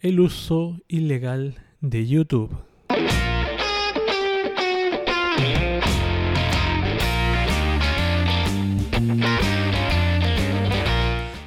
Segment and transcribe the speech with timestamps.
[0.00, 2.54] el uso ilegal de YouTube.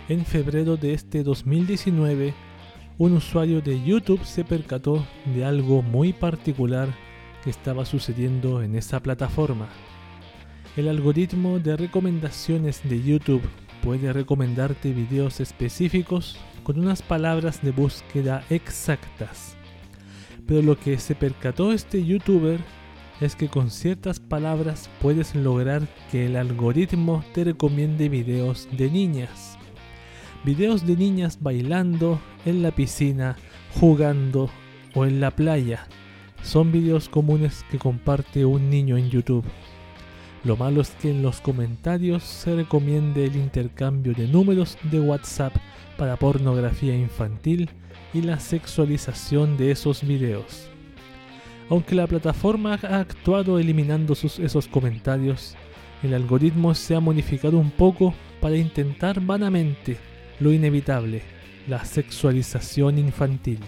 [0.10, 2.34] En febrero de este 2019,
[2.98, 5.06] un usuario de YouTube se percató
[5.36, 6.90] de algo muy particular
[7.44, 9.70] que estaba sucediendo en esa plataforma.
[10.76, 13.44] El algoritmo de recomendaciones de YouTube
[13.84, 16.40] puede recomendarte videos específicos
[16.70, 19.58] con unas palabras de búsqueda exactas.
[20.46, 22.60] Pero lo que se percató este youtuber
[23.22, 29.58] es que con ciertas palabras puedes lograr que el algoritmo te recomiende videos de niñas.
[30.44, 33.36] Videos de niñas bailando en la piscina,
[33.80, 34.52] jugando
[34.94, 35.88] o en la playa.
[36.44, 39.46] Son videos comunes que comparte un niño en YouTube.
[40.46, 45.54] Lo malo es que en los comentarios se recomiende el intercambio de números de WhatsApp
[45.98, 47.70] para pornografía infantil
[48.14, 50.70] y la sexualización de esos videos.
[51.70, 55.56] Aunque la plataforma ha actuado eliminando esos comentarios,
[56.04, 59.98] el algoritmo se ha modificado un poco para intentar vanamente
[60.40, 61.22] lo inevitable,
[61.68, 63.60] la sexualización infantil.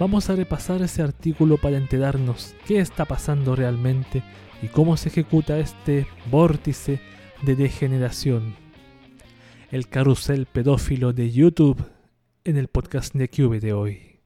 [0.00, 4.22] Vamos a repasar ese artículo para enterarnos qué está pasando realmente
[4.64, 6.98] y cómo se ejecuta este vórtice
[7.42, 8.56] de degeneración.
[9.70, 11.84] El carrusel pedófilo de YouTube
[12.44, 14.20] en el podcast de Cube de hoy.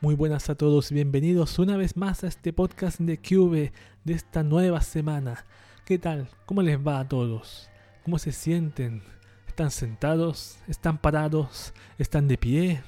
[0.00, 3.72] Muy buenas a todos, bienvenidos una vez más a este podcast de Cube
[4.04, 5.44] de esta nueva semana.
[5.84, 6.30] ¿Qué tal?
[6.46, 7.68] ¿Cómo les va a todos?
[8.02, 9.17] ¿Cómo se sienten?
[9.58, 10.58] ¿Están sentados?
[10.68, 11.74] ¿Están parados?
[11.98, 12.80] ¿Están de pie?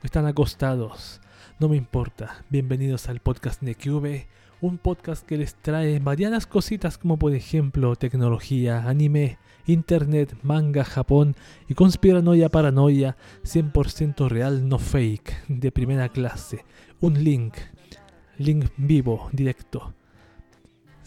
[0.00, 1.20] ¿O están acostados?
[1.58, 2.44] No me importa.
[2.50, 4.28] Bienvenidos al podcast de Cube,
[4.60, 11.34] un podcast que les trae variadas cositas como por ejemplo tecnología, anime, internet, manga, Japón
[11.66, 16.64] y conspiranoia paranoia 100% real, no fake, de primera clase.
[17.00, 17.56] Un link,
[18.36, 19.97] link vivo, directo.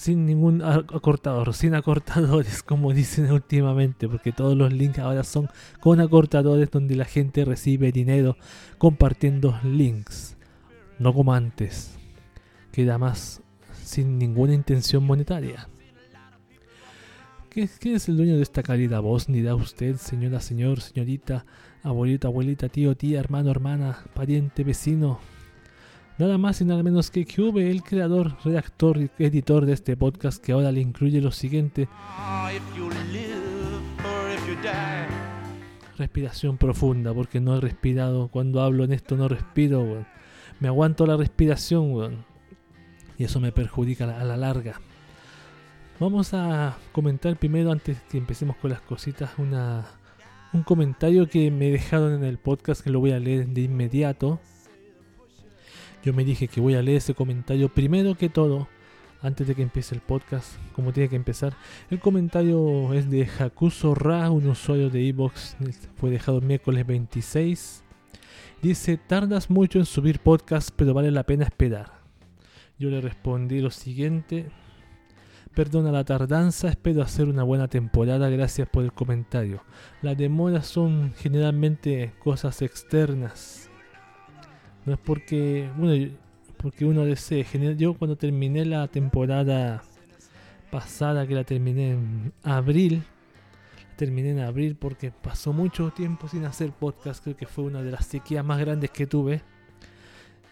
[0.01, 5.47] Sin ningún acortador, sin acortadores como dicen últimamente, porque todos los links ahora son
[5.79, 8.35] con acortadores donde la gente recibe dinero
[8.79, 10.37] compartiendo links.
[10.97, 11.99] No como antes,
[12.71, 13.43] queda más
[13.83, 15.69] sin ninguna intención monetaria.
[17.49, 19.29] ¿Quién es el dueño de esta cálida voz?
[19.29, 21.45] Ni da usted, señora, señor, señorita,
[21.83, 25.19] abuelita, abuelita, tío, tía, hermano, hermana, pariente, vecino.
[26.17, 30.43] Nada más y nada menos que Cube, el creador, redactor y editor de este podcast
[30.43, 31.87] que ahora le incluye lo siguiente.
[35.97, 38.27] Respiración profunda, porque no he respirado.
[38.27, 40.05] Cuando hablo en esto no respiro,
[40.59, 42.25] Me aguanto la respiración,
[43.17, 44.79] Y eso me perjudica a la larga.
[45.99, 49.85] Vamos a comentar primero, antes que empecemos con las cositas, una,
[50.51, 54.39] un comentario que me dejaron en el podcast que lo voy a leer de inmediato.
[56.03, 58.67] Yo me dije que voy a leer ese comentario primero que todo,
[59.21, 61.53] antes de que empiece el podcast, como tiene que empezar.
[61.89, 65.57] El comentario es de Hakuso Ra, un usuario de Evox,
[65.95, 67.83] fue dejado miércoles 26.
[68.61, 72.01] Dice, tardas mucho en subir podcast, pero vale la pena esperar.
[72.79, 74.49] Yo le respondí lo siguiente,
[75.53, 79.65] Perdona la tardanza, espero hacer una buena temporada, gracias por el comentario.
[80.01, 83.70] Las demoras son generalmente cosas externas.
[84.85, 86.11] No es porque, bueno,
[86.57, 87.45] porque uno desee.
[87.77, 89.83] Yo cuando terminé la temporada
[90.69, 93.03] pasada, que la terminé en abril,
[93.95, 97.91] terminé en abril porque pasó mucho tiempo sin hacer podcast, creo que fue una de
[97.91, 99.41] las sequías más grandes que tuve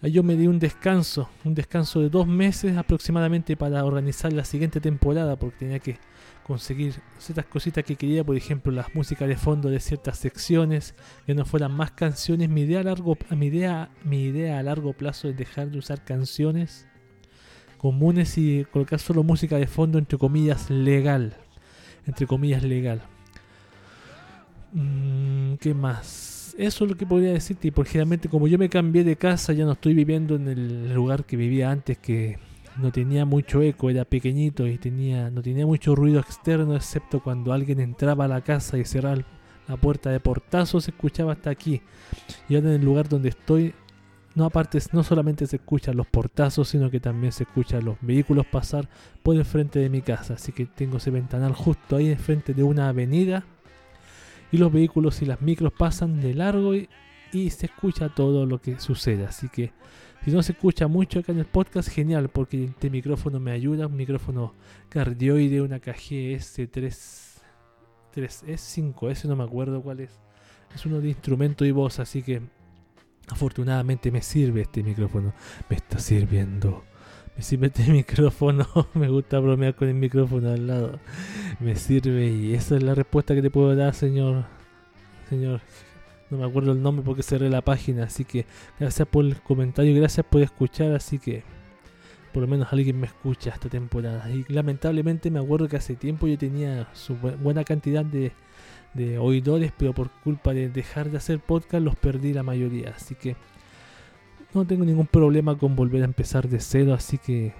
[0.08, 4.80] yo me di un descanso, un descanso de dos meses aproximadamente para organizar la siguiente
[4.80, 5.98] temporada, porque tenía que
[6.50, 10.96] conseguir ciertas cositas que quería, por ejemplo, las músicas de fondo de ciertas secciones,
[11.28, 12.50] que no fueran más canciones.
[12.50, 16.04] Mi idea a largo, mi idea, mi idea a largo plazo es dejar de usar
[16.04, 16.88] canciones
[17.78, 21.38] comunes y colocar solo música de fondo, entre comillas, legal.
[22.08, 23.04] Entre comillas, legal.
[24.74, 26.56] Mm, ¿Qué más?
[26.58, 27.72] eso es lo que podría decirte.
[27.72, 31.26] Porque generalmente como yo me cambié de casa, ya no estoy viviendo en el lugar
[31.26, 32.40] que vivía antes, que
[32.78, 37.54] no tenía mucho eco, era pequeñito y tenía, no tenía mucho ruido externo, excepto cuando
[37.54, 39.24] alguien entraba a la casa y cerraba
[39.68, 41.82] la puerta de portazo, se escuchaba hasta aquí.
[42.48, 43.74] Y ahora en el lugar donde estoy,
[44.34, 48.46] no aparte, no solamente se escuchan los portazos, sino que también se escuchan los vehículos
[48.48, 48.90] pasar
[49.22, 50.34] por el frente de mi casa.
[50.34, 53.46] Así que tengo ese ventanal justo ahí enfrente de una avenida
[54.52, 56.90] y los vehículos y las micros pasan de largo y,
[57.32, 59.26] se escucha todo lo que sucede.
[59.28, 59.72] Así que
[60.24, 63.88] Si no se escucha mucho acá en el podcast, genial, porque este micrófono me ayuda.
[63.88, 64.54] Un micrófono
[64.90, 67.40] cardioide, una KGS3,
[68.14, 70.20] 3S, 5S, no me acuerdo cuál es.
[70.76, 72.42] Es uno de instrumento y voz, así que
[73.30, 75.34] afortunadamente me sirve este micrófono.
[75.70, 76.84] Me está sirviendo.
[77.38, 78.68] Me sirve este micrófono.
[78.94, 81.00] me gusta bromear con el micrófono al lado.
[81.62, 84.46] Me sirve y esa es la respuesta que te puedo dar, señor.
[85.30, 85.62] Señor
[86.30, 88.04] no me acuerdo el nombre porque cerré la página.
[88.04, 88.46] Así que
[88.80, 90.94] gracias por el comentario, gracias por escuchar.
[90.94, 91.44] Así que
[92.34, 94.30] por lo menos alguien me escucha esta temporada.
[94.30, 98.32] Y lamentablemente me acuerdo que hace tiempo yo tenía su buena cantidad de,
[98.94, 102.94] de oidores, pero por culpa de dejar de hacer podcast los perdí la mayoría.
[102.96, 103.36] Así que
[104.54, 106.94] no tengo ningún problema con volver a empezar de cero.
[106.94, 107.54] Así que,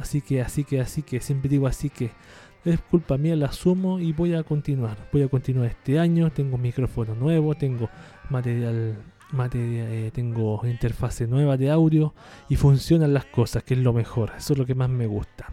[0.00, 2.10] así que, así que, así que, siempre digo así que
[2.66, 4.96] es culpa mía, la asumo y voy a continuar.
[5.12, 6.30] Voy a continuar este año.
[6.30, 7.88] Tengo micrófono nuevo, tengo
[8.28, 8.96] material,
[9.30, 12.12] material eh, tengo interfase nueva de audio
[12.48, 14.32] y funcionan las cosas, que es lo mejor.
[14.36, 15.52] Eso es lo que más me gusta.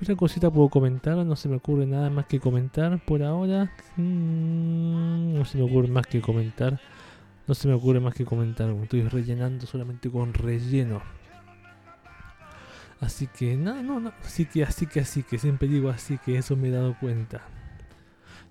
[0.00, 3.72] Otra cosita puedo comentar, no se me ocurre nada más que comentar por ahora.
[3.96, 6.80] Mm, no se me ocurre más que comentar.
[7.46, 8.68] No se me ocurre más que comentar.
[8.70, 11.02] Estoy rellenando solamente con relleno.
[13.02, 14.12] Así que, no, no, no.
[14.24, 17.42] Así que, así que, así que, siempre digo así que eso me he dado cuenta.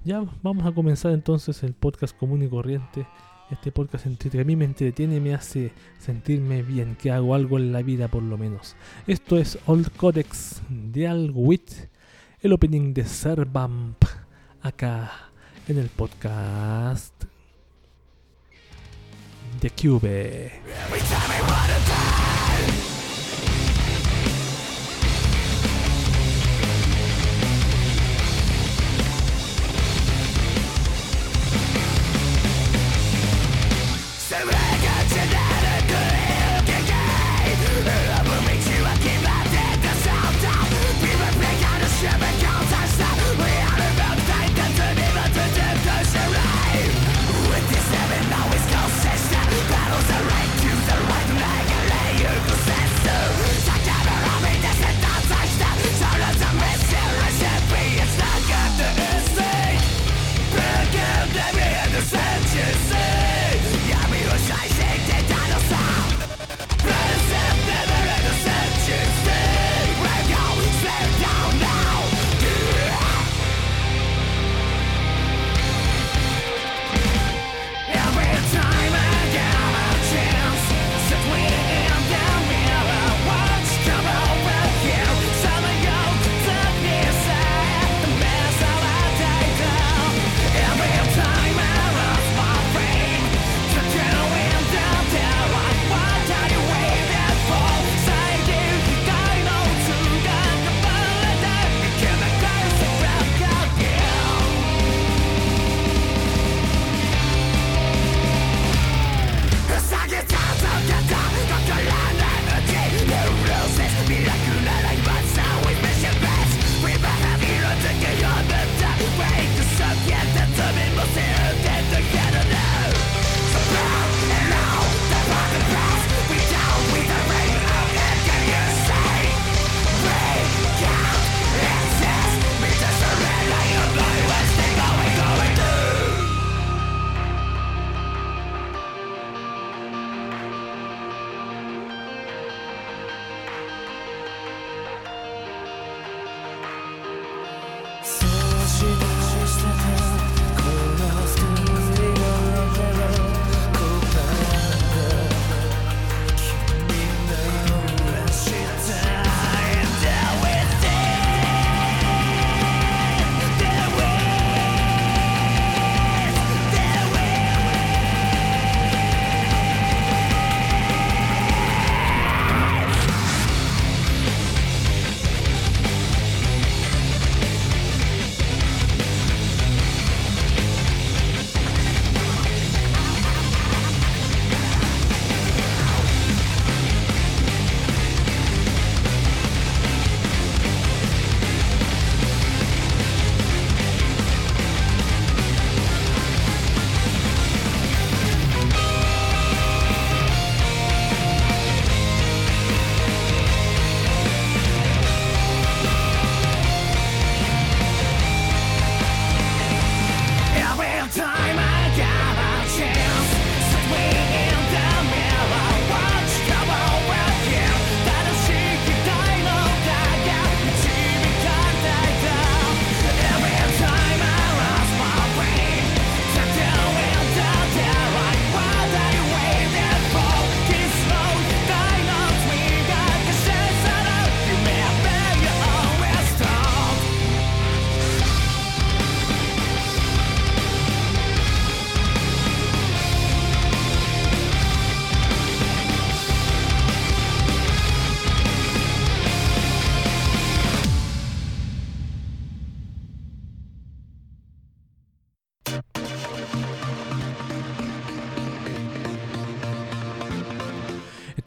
[0.04, 3.08] Ya vamos a comenzar entonces el podcast común y corriente.
[3.50, 7.58] Este podcast que a mí me entretiene y me hace sentirme bien, que hago algo
[7.58, 8.76] en la vida por lo menos.
[9.08, 11.34] Esto es Old Codex de Al
[12.42, 14.04] el opening de Servamp,
[14.62, 15.12] acá
[15.68, 17.24] en el podcast
[19.62, 20.52] de Cube.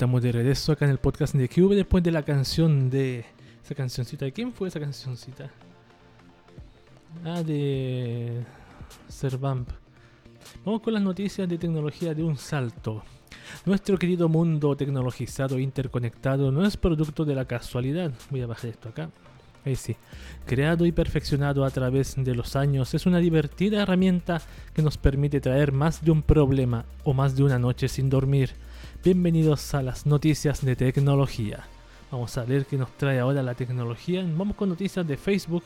[0.04, 3.24] Estamos de regreso acá en el podcast de Cube después de la canción de.
[3.64, 4.26] Esa cancioncita.
[4.26, 5.50] ¿De quién fue esa cancioncita?
[7.24, 8.44] Ah, de.
[9.08, 9.70] Servamp.
[10.62, 13.02] Vamos con las noticias de tecnología de un salto.
[13.64, 18.12] Nuestro querido mundo tecnologizado e interconectado no es producto de la casualidad.
[18.28, 19.08] Voy a bajar esto acá.
[19.64, 19.96] Ahí sí.
[20.44, 24.42] Creado y perfeccionado a través de los años, es una divertida herramienta
[24.74, 28.50] que nos permite traer más de un problema o más de una noche sin dormir.
[29.04, 31.64] Bienvenidos a las noticias de tecnología.
[32.10, 34.24] Vamos a ver qué nos trae ahora la tecnología.
[34.26, 35.62] Vamos con noticias de Facebook.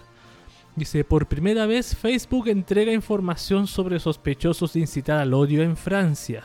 [0.75, 6.43] Dice, por primera vez Facebook entrega información sobre sospechosos de incitar al odio en Francia.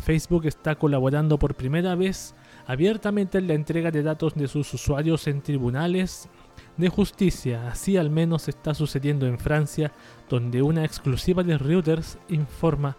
[0.00, 2.34] Facebook está colaborando por primera vez
[2.66, 6.30] abiertamente en la entrega de datos de sus usuarios en tribunales
[6.78, 7.68] de justicia.
[7.68, 9.92] Así al menos está sucediendo en Francia,
[10.30, 12.96] donde una exclusiva de Reuters informa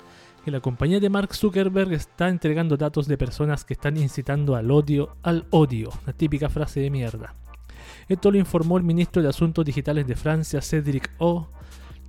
[0.50, 5.15] la compañía de Mark Zuckerberg está entregando datos de personas que están incitando al odio,
[5.21, 7.36] al odio, la típica frase de mierda.
[8.10, 11.48] Esto lo informó el ministro de Asuntos Digitales de Francia, Cédric O,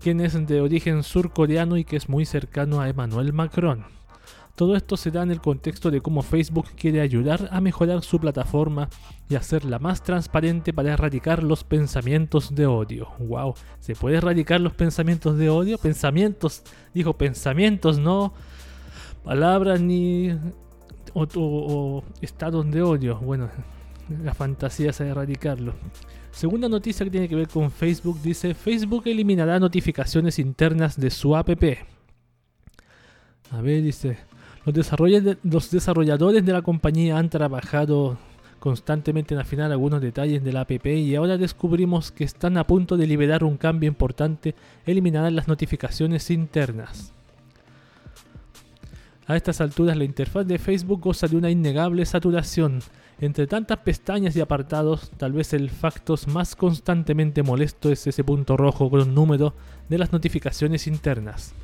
[0.01, 3.85] quien es de origen surcoreano y que es muy cercano a Emmanuel Macron.
[4.63, 8.21] Todo esto se da en el contexto de cómo Facebook quiere ayudar a mejorar su
[8.21, 8.89] plataforma
[9.29, 13.09] y hacerla más transparente para erradicar los pensamientos de odio.
[13.19, 13.55] ¡Wow!
[13.81, 15.79] ¿Se puede erradicar los pensamientos de odio?
[15.79, 16.63] Pensamientos,
[16.95, 18.35] dijo pensamientos, no
[19.25, 20.31] palabras ni
[21.13, 23.19] o, estados de odio.
[23.19, 23.51] Bueno,
[24.23, 25.75] la fantasía es erradicarlo.
[26.31, 31.35] Segunda noticia que tiene que ver con Facebook dice Facebook eliminará notificaciones internas de su
[31.35, 31.51] app.
[33.51, 34.19] A ver, dice,
[34.65, 38.17] los, desarrolladores de la compañía han trabajado
[38.61, 42.97] constantemente en afinar algunos detalles de la app y ahora descubrimos que están a punto
[42.97, 44.55] de liberar un cambio importante,
[44.87, 47.13] eliminar las notificaciones internas.
[49.27, 52.81] A estas alturas la interfaz de Facebook goza de una innegable saturación.
[53.21, 58.57] Entre tantas pestañas y apartados, tal vez el facto más constantemente molesto es ese punto
[58.57, 59.55] rojo con un número
[59.89, 61.55] de las notificaciones internas.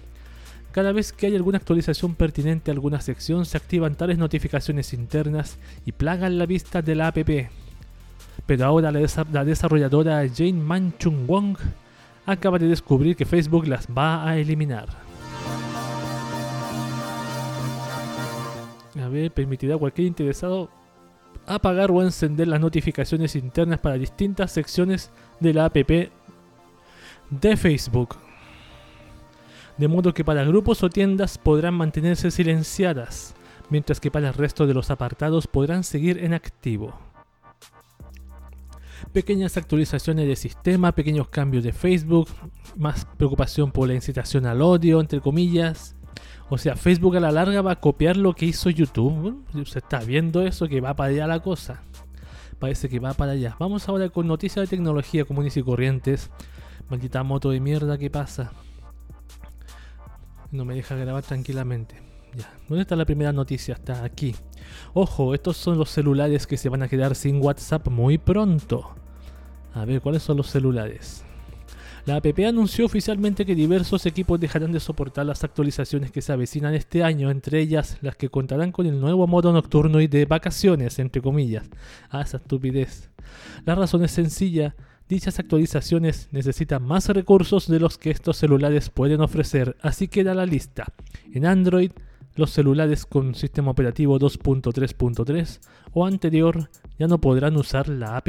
[0.72, 5.56] Cada vez que hay alguna actualización pertinente a alguna sección, se activan tales notificaciones internas
[5.86, 7.18] y plagan la vista de la app.
[8.46, 11.56] Pero ahora la, desarrolladora Jane Manchung Wong
[12.26, 14.88] acaba de descubrir que Facebook las va a eliminar.
[19.02, 20.68] A ver, permitirá a cualquier interesado
[21.46, 25.10] apagar o encender las notificaciones internas para distintas secciones
[25.40, 25.76] de la app
[27.30, 28.16] de Facebook
[29.78, 33.34] de modo que para grupos o tiendas podrán mantenerse silenciadas,
[33.70, 36.98] mientras que para el resto de los apartados podrán seguir en activo.
[39.12, 42.28] Pequeñas actualizaciones de sistema, pequeños cambios de Facebook,
[42.76, 45.94] más preocupación por la incitación al odio, entre comillas.
[46.50, 49.44] O sea, Facebook a la larga va a copiar lo que hizo YouTube.
[49.66, 51.82] Se está viendo eso, que va para allá la cosa.
[52.58, 53.54] Parece que va para allá.
[53.60, 56.30] Vamos ahora con noticias de tecnología comunes y corrientes.
[56.90, 58.52] Maldita moto de mierda, ¿qué pasa?
[60.50, 61.96] No me deja grabar tranquilamente.
[62.34, 62.50] Ya.
[62.68, 63.74] ¿Dónde está la primera noticia?
[63.74, 64.34] Está aquí.
[64.94, 68.94] Ojo, estos son los celulares que se van a quedar sin WhatsApp muy pronto.
[69.74, 71.24] A ver, ¿cuáles son los celulares?
[72.08, 76.74] La app anunció oficialmente que diversos equipos dejarán de soportar las actualizaciones que se avecinan
[76.74, 80.98] este año, entre ellas las que contarán con el nuevo modo nocturno y de vacaciones,
[80.98, 81.68] entre comillas.
[82.08, 83.10] Ah, esa estupidez.
[83.66, 84.74] La razón es sencilla,
[85.08, 90.34] Dichas actualizaciones necesitan más recursos de los que estos celulares pueden ofrecer, así que da
[90.34, 90.92] la lista.
[91.32, 91.92] En Android,
[92.34, 95.60] los celulares con sistema operativo 2.3.3
[95.94, 98.28] o anterior ya no podrán usar la app.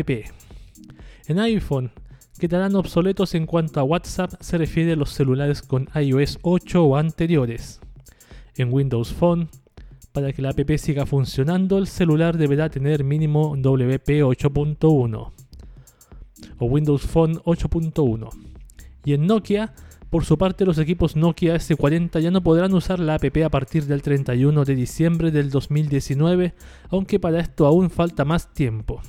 [1.27, 1.91] En iPhone,
[2.39, 6.95] quedarán obsoletos en cuanto a WhatsApp se refiere a los celulares con iOS 8 o
[6.95, 7.81] anteriores.
[8.55, 9.49] En Windows Phone,
[10.13, 15.48] para que la app siga funcionando, el celular deberá tener mínimo WP 8.1
[16.57, 18.29] o Windows Phone 8.1.
[19.05, 19.73] Y en Nokia,
[20.09, 23.85] por su parte, los equipos Nokia S40 ya no podrán usar la app a partir
[23.85, 26.53] del 31 de diciembre del 2019,
[26.89, 29.01] aunque para esto aún falta más tiempo.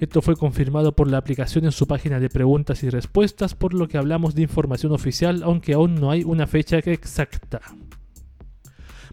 [0.00, 3.86] Esto fue confirmado por la aplicación en su página de preguntas y respuestas, por lo
[3.86, 7.60] que hablamos de información oficial, aunque aún no hay una fecha exacta.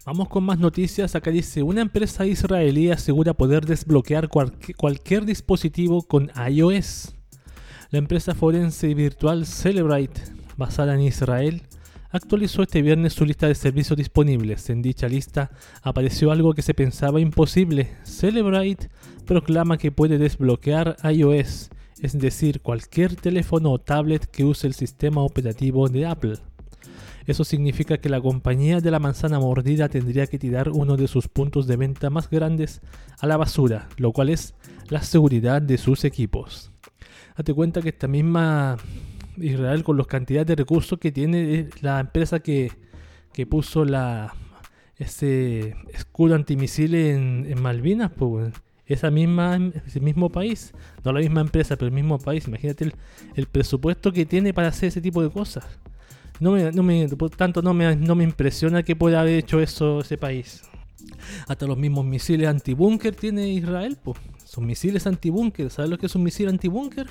[0.04, 1.16] Vamos con más noticias.
[1.16, 7.14] Acá dice, una empresa israelí asegura poder desbloquear cualquier dispositivo con iOS.
[7.92, 10.22] La empresa forense virtual Celebrite,
[10.58, 11.62] basada en Israel,
[12.10, 14.72] actualizó este viernes su lista de servicios disponibles.
[14.72, 15.52] En dicha lista
[15.84, 17.92] apareció algo que se pensaba imposible.
[18.04, 18.90] Celebrite
[19.28, 21.70] proclama que puede desbloquear iOS,
[22.02, 26.40] es decir, cualquier teléfono o tablet que use el sistema operativo de Apple.
[27.26, 31.28] Eso significa que la compañía de la manzana mordida tendría que tirar uno de sus
[31.28, 32.82] puntos de venta más grandes
[33.20, 34.56] a la basura, lo cual es
[34.90, 36.72] la seguridad de sus equipos.
[37.38, 38.78] Date cuenta que esta misma
[39.38, 42.72] Israel, con las cantidades de recursos que tiene, la empresa que,
[43.50, 44.36] puso la
[44.98, 48.54] ese escudo antimisiles en, en Malvinas, pues
[48.94, 50.74] esa misma, ese mismo país,
[51.04, 52.48] no la misma empresa, pero el mismo país.
[52.48, 52.92] Imagínate
[53.36, 55.66] el, presupuesto que tiene para hacer ese tipo de cosas.
[56.42, 59.62] No me, no me, por tanto, no me, no me impresiona que pueda haber hecho
[59.62, 60.64] eso ese país.
[61.48, 64.20] Hasta los mismos misiles antibúnker tiene Israel, pues.
[64.44, 65.70] Son misiles antibúnker.
[65.70, 67.08] ¿Sabes lo que es un misil antibúnker?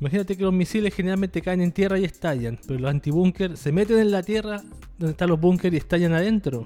[0.00, 3.98] Imagínate que los misiles generalmente caen en tierra y estallan, pero los antibúnker se meten
[3.98, 4.62] en la tierra
[4.98, 6.64] donde están los búnker y estallan adentro.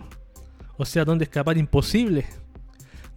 [0.77, 2.25] O sea, donde escapar imposible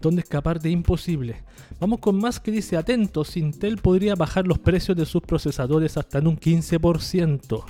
[0.02, 1.44] donde escapar de imposible.
[1.80, 6.20] Vamos con más que dice, atentos, Intel podría bajar los precios de sus procesadores hasta
[6.20, 7.64] en un 15%.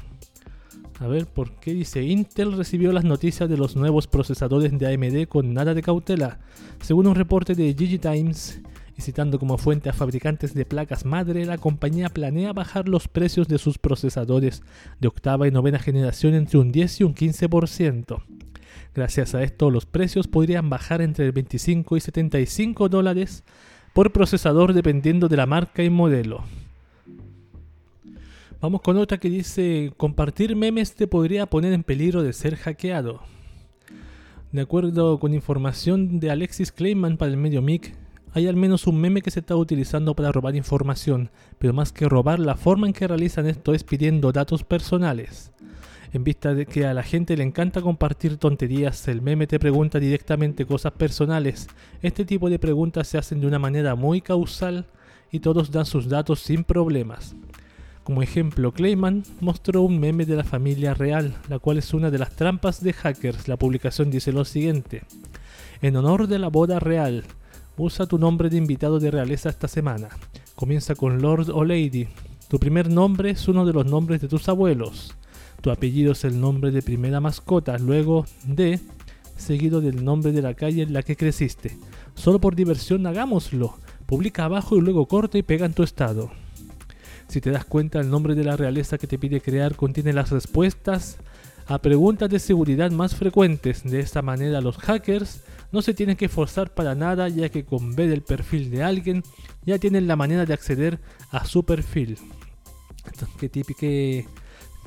[1.00, 2.02] A ver, ¿por qué dice?
[2.02, 6.40] Intel recibió las noticias de los nuevos procesadores de AMD con nada de cautela.
[6.82, 8.62] Según un reporte de Times
[8.98, 13.48] y citando como fuente a fabricantes de placas madre, la compañía planea bajar los precios
[13.48, 14.64] de sus procesadores
[15.00, 18.24] de octava y novena generación entre un 10 y un 15%.
[18.96, 23.44] Gracias a esto, los precios podrían bajar entre 25 y 75 dólares
[23.94, 26.44] por procesador dependiendo de la marca y modelo.
[28.60, 33.22] Vamos con otra que dice, compartir memes te podría poner en peligro de ser hackeado.
[34.52, 37.94] De acuerdo con información de Alexis Kleiman para el medio MIC,
[38.34, 41.30] hay al menos un meme que se está utilizando para robar información,
[41.60, 45.52] pero más que robar, la forma en que realizan esto es pidiendo datos personales.
[46.12, 50.00] En vista de que a la gente le encanta compartir tonterías, el meme te pregunta
[50.00, 51.68] directamente cosas personales.
[52.02, 54.88] Este tipo de preguntas se hacen de una manera muy causal
[55.32, 57.36] y todos dan sus datos sin problemas.
[58.08, 62.18] Como ejemplo, Clayman mostró un meme de la familia real, la cual es una de
[62.18, 63.50] las trampas de hackers.
[63.50, 65.04] La publicación dice lo siguiente.
[65.82, 67.26] En honor de la boda real,
[67.76, 70.08] usa tu nombre de invitado de realeza esta semana.
[70.56, 72.08] Comienza con Lord o Lady.
[72.48, 75.14] Tu primer nombre es uno de los nombres de tus abuelos.
[75.60, 78.80] Tu apellido es el nombre de primera mascota, luego de,
[79.36, 81.78] seguido del nombre de la calle en la que creciste.
[82.16, 83.76] Solo por diversión hagámoslo.
[84.06, 86.32] Publica abajo y luego corta y pega en tu estado.
[87.28, 90.32] Si te das cuenta, el nombre de la realeza que te pide crear contiene las
[90.32, 91.18] respuestas
[91.68, 93.84] a preguntas de seguridad más frecuentes.
[93.84, 97.96] De esta manera los hackers no se tienen que forzar para nada ya que con
[97.96, 99.24] ver el perfil de alguien
[99.66, 101.00] ya tienen la manera de acceder
[101.32, 102.18] a su perfil.
[103.40, 103.88] Qué típico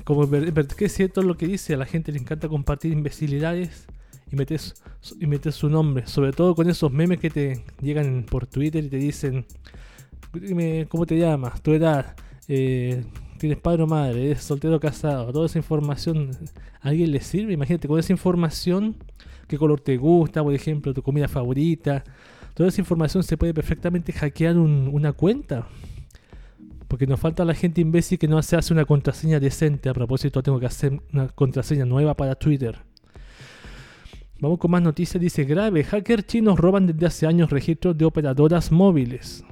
[0.05, 3.87] como es cierto lo que dice, a la gente le encanta compartir imbecilidades
[4.33, 4.75] y metes,
[5.21, 8.89] y metes su nombre, sobre todo con esos memes que te llegan por Twitter y
[8.89, 9.45] te dicen,
[10.33, 12.17] dime cómo te llamas, tu edad,
[12.53, 13.05] eh,
[13.39, 16.33] tienes padre o madre, eres soltero o casado, toda esa información,
[16.83, 17.53] ¿a alguien le sirve?
[17.53, 18.97] Imagínate, con esa información,
[19.47, 22.03] qué color te gusta, por ejemplo, tu comida favorita,
[22.55, 25.69] toda esa información se puede perfectamente hackear una cuenta.
[26.89, 29.89] Porque nos falta la gente imbécil que no se hace una contraseña decente.
[29.89, 32.81] A propósito, tengo que hacer una contraseña nueva para Twitter.
[34.41, 35.21] Vamos con más noticias.
[35.21, 39.45] Dice grave, hackers chinos roban desde hace años registros de operadoras móviles.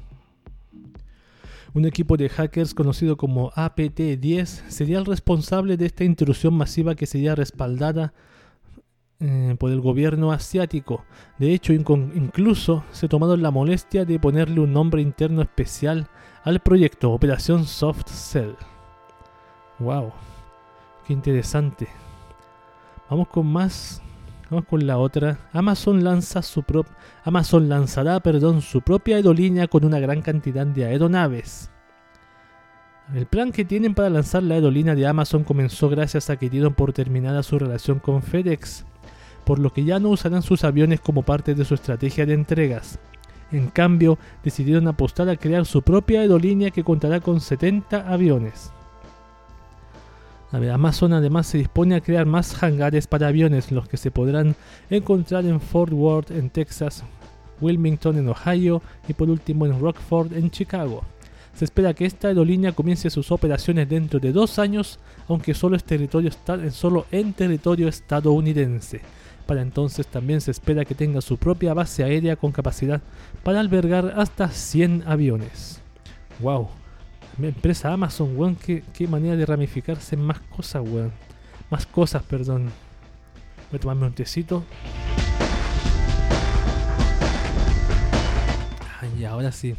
[1.79, 7.07] Un equipo de hackers conocido como APT-10 sería el responsable de esta intrusión masiva que
[7.07, 8.13] sería respaldada
[9.21, 11.05] eh, por el gobierno asiático.
[11.39, 16.09] De hecho, incluso se tomaron la molestia de ponerle un nombre interno especial
[16.43, 18.55] al proyecto Operación Soft Cell.
[19.79, 20.11] Wow,
[21.07, 21.87] qué interesante.
[23.09, 24.03] Vamos con más.
[24.51, 25.39] Vamos con la otra.
[25.53, 26.65] Amazon lanza su
[27.23, 31.71] Amazon lanzará, perdón, su propia aerolínea con una gran cantidad de aeronaves.
[33.15, 36.75] El plan que tienen para lanzar la aerolínea de Amazon comenzó gracias a que dieron
[36.75, 38.87] por terminada su relación con FedEx,
[39.45, 42.99] por lo que ya no usarán sus aviones como parte de su estrategia de entregas.
[43.51, 48.73] En cambio, decidieron apostar a crear su propia aerolínea que contará con 70 aviones.
[50.53, 54.57] Amazon además se dispone a crear más hangares para aviones, los que se podrán
[54.89, 57.05] encontrar en Fort Worth en Texas,
[57.61, 61.03] Wilmington en Ohio y por último en Rockford en Chicago.
[61.55, 65.85] Se espera que esta aerolínea comience sus operaciones dentro de dos años, aunque solo, es
[65.85, 66.31] territorio,
[66.71, 69.01] solo en territorio estadounidense.
[69.45, 73.01] Para entonces también se espera que tenga su propia base aérea con capacidad
[73.43, 75.81] para albergar hasta 100 aviones.
[76.41, 76.69] ¡Wow!
[77.41, 81.13] Empresa Amazon, weón, qué, manera de ramificarse en más cosas, weón.
[81.71, 82.71] Más cosas, perdón.
[83.71, 84.65] Voy a tomarme un tecito.
[89.19, 89.75] Y ahora sí.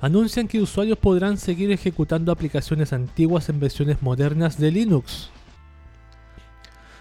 [0.00, 5.30] Anuncian que usuarios podrán seguir ejecutando aplicaciones antiguas en versiones modernas de Linux.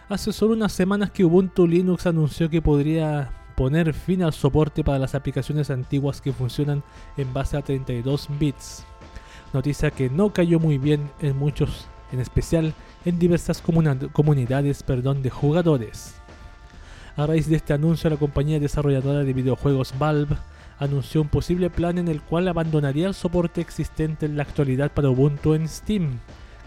[0.10, 5.00] Hace solo unas semanas que Ubuntu Linux anunció que podría poner fin al soporte para
[5.00, 6.84] las aplicaciones antiguas que funcionan
[7.18, 8.86] en base a 32 bits.
[9.54, 12.74] Noticia que no cayó muy bien en muchos, en especial
[13.06, 16.16] en diversas comunidades perdón, de jugadores.
[17.16, 20.36] A raíz de este anuncio, la compañía desarrolladora de videojuegos Valve
[20.80, 25.10] anunció un posible plan en el cual abandonaría el soporte existente en la actualidad para
[25.10, 26.20] Ubuntu en Steam,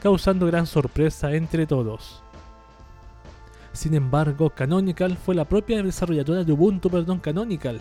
[0.03, 2.23] causando gran sorpresa entre todos.
[3.73, 7.81] Sin embargo, Canonical fue la propia desarrolladora de Ubuntu, perdón, Canonical,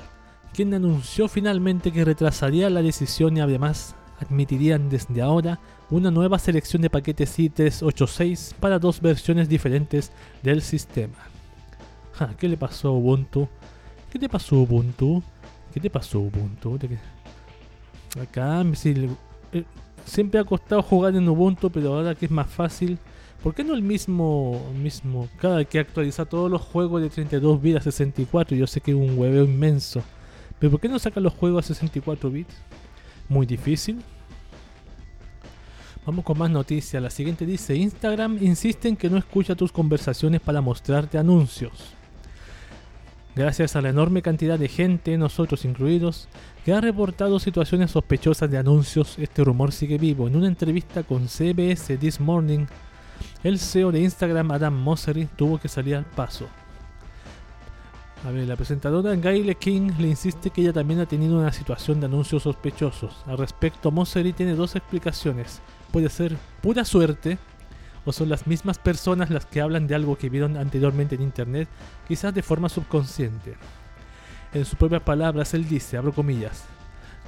[0.53, 6.81] quien anunció finalmente que retrasaría la decisión y además admitirían desde ahora una nueva selección
[6.81, 10.11] de paquetes i386 para dos versiones diferentes
[10.43, 11.17] del sistema.
[12.37, 13.47] ¿Qué le pasó a Ubuntu?
[14.11, 15.23] ¿Qué te pasó Ubuntu?
[15.73, 16.77] ¿Qué te pasó Ubuntu?
[18.21, 19.63] Acá eh,
[20.05, 22.99] siempre ha costado jugar en Ubuntu, pero ahora que es más fácil,
[23.41, 27.77] ¿Por qué no el mismo, mismo, cada que actualiza todos los juegos de 32 bits
[27.77, 28.57] a 64?
[28.57, 30.03] Yo sé que es un hueveo inmenso.
[30.59, 32.53] Pero ¿por qué no saca los juegos a 64 bits?
[33.29, 34.01] Muy difícil.
[36.05, 37.01] Vamos con más noticias.
[37.01, 41.93] La siguiente dice, Instagram insiste en que no escucha tus conversaciones para mostrarte anuncios.
[43.35, 46.27] Gracias a la enorme cantidad de gente, nosotros incluidos,
[46.65, 50.27] que ha reportado situaciones sospechosas de anuncios, este rumor sigue vivo.
[50.27, 52.65] En una entrevista con CBS This Morning,
[53.43, 56.47] el CEO de Instagram, Adam Mosseri, tuvo que salir al paso.
[58.25, 62.01] A ver, la presentadora Gayle King le insiste que ella también ha tenido una situación
[62.01, 63.23] de anuncios sospechosos.
[63.25, 65.61] Al respecto, Mosseri tiene dos explicaciones.
[65.91, 67.37] Puede ser pura suerte,
[68.03, 71.69] o son las mismas personas las que hablan de algo que vieron anteriormente en internet,
[72.09, 73.55] quizás de forma subconsciente.
[74.53, 76.65] En sus propias palabras, él dice, abro comillas,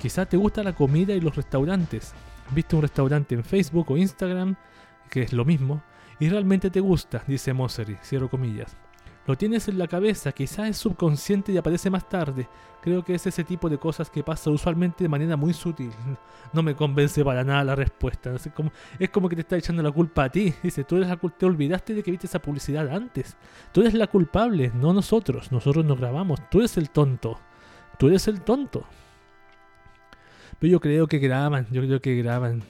[0.01, 2.13] quizás te gusta la comida y los restaurantes.
[2.54, 4.58] Viste un restaurante en Facebook o Instagram,
[5.10, 5.82] que es lo mismo,
[6.19, 8.75] y realmente te gusta, dice Mosery, cierro comillas.
[9.32, 12.50] Lo tienes en la cabeza, quizás es subconsciente y aparece más tarde.
[12.82, 15.89] Creo que es ese tipo de cosas que pasa usualmente de manera muy sutil.
[16.52, 18.36] No me convence para nada la respuesta.
[19.00, 20.54] Es como, que te está echando la culpa a ti.
[20.62, 23.38] Dice, tú eres la te olvidaste de que viste esa publicidad antes.
[23.72, 25.50] Tú eres la culpable, no nosotros.
[25.50, 26.41] Nosotros nos grabamos.
[26.50, 27.39] Tú eres el tonto.
[27.98, 28.84] Tú eres el tonto.
[30.60, 32.63] Pero yo creo que graban, yo creo que graban.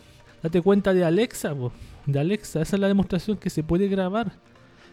[0.43, 1.55] Date cuenta de Alexa,
[2.05, 2.61] de Alexa.
[2.61, 4.33] Esa es la demostración que se puede grabar.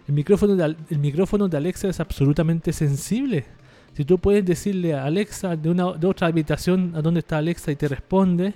[0.09, 3.45] El micrófono de, micrófono de Alexa es absolutamente sensible.
[3.93, 7.71] Si tú puedes decirle a Alexa de, una, de otra habitación a dónde está Alexa
[7.71, 8.55] y te responde,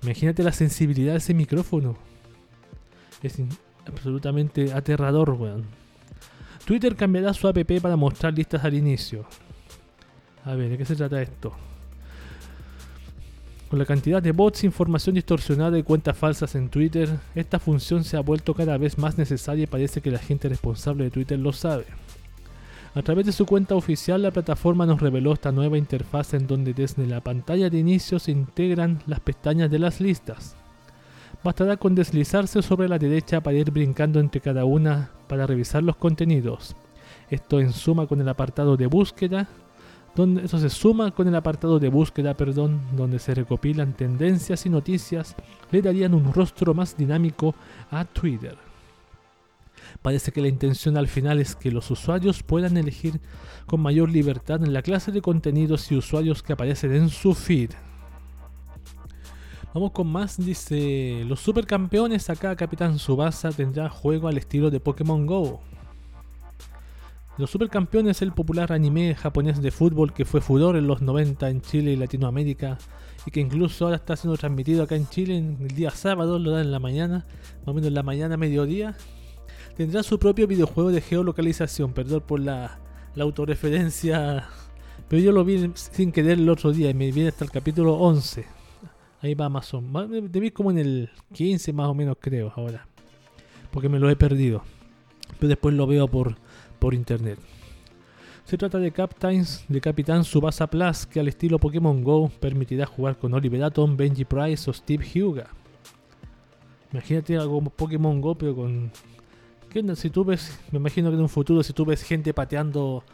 [0.00, 1.96] imagínate la sensibilidad de ese micrófono.
[3.20, 3.42] Es
[3.84, 5.64] absolutamente aterrador, weón.
[6.64, 9.24] Twitter cambiará su app para mostrar listas al inicio.
[10.44, 11.52] A ver, ¿de qué se trata esto?
[13.70, 18.16] Con la cantidad de bots, información distorsionada y cuentas falsas en Twitter, esta función se
[18.16, 21.52] ha vuelto cada vez más necesaria y parece que la gente responsable de Twitter lo
[21.52, 21.84] sabe.
[22.96, 26.74] A través de su cuenta oficial, la plataforma nos reveló esta nueva interfaz en donde
[26.74, 30.56] desde la pantalla de inicio se integran las pestañas de las listas.
[31.44, 35.94] Bastará con deslizarse sobre la derecha para ir brincando entre cada una para revisar los
[35.94, 36.74] contenidos.
[37.30, 39.46] Esto en suma con el apartado de búsqueda,
[40.14, 44.68] donde eso se suma con el apartado de búsqueda, perdón, donde se recopilan tendencias y
[44.68, 45.36] noticias,
[45.70, 47.54] le darían un rostro más dinámico
[47.90, 48.56] a Twitter.
[50.02, 53.20] Parece que la intención al final es que los usuarios puedan elegir
[53.66, 57.70] con mayor libertad en la clase de contenidos y usuarios que aparecen en su feed.
[59.72, 65.26] Vamos con más, dice, los supercampeones acá Capitán Subasa tendrá juego al estilo de Pokémon
[65.26, 65.60] Go.
[67.38, 71.62] Los Supercampeones, el popular anime japonés de fútbol que fue furor en los 90 en
[71.62, 72.76] Chile y Latinoamérica
[73.24, 76.50] y que incluso ahora está siendo transmitido acá en Chile en el día sábado, lo
[76.50, 77.26] dan en la mañana,
[77.60, 78.96] más o menos en la mañana, mediodía,
[79.76, 82.78] tendrá su propio videojuego de geolocalización, perdón por la,
[83.18, 84.48] autorreferencia,
[85.08, 87.94] pero yo lo vi sin querer el otro día y me viene hasta el capítulo
[87.94, 88.44] 11.
[89.22, 89.92] Ahí va Amazon.
[90.30, 92.86] Debí como en el 15 más o menos creo ahora.
[93.70, 94.62] Porque me lo he perdido.
[95.38, 96.36] Pero después lo veo por
[96.80, 97.38] por internet.
[98.44, 103.16] Se trata de Captains de Capitán Subasa Plus, que al estilo Pokémon Go permitirá jugar
[103.16, 105.46] con Oliver Atom, Benji Price o Steve Huga.
[106.92, 108.90] Imagínate algo como Pokémon Go, pero con.
[109.68, 113.04] ¿Qué Si tú ves, me imagino que en un futuro, si tú ves gente pateando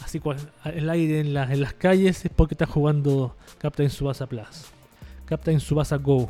[0.00, 0.20] así
[0.64, 4.72] el aire en, en las calles, es porque está jugando Captain Subasa Plus.
[5.24, 6.28] Captain Subasa Go.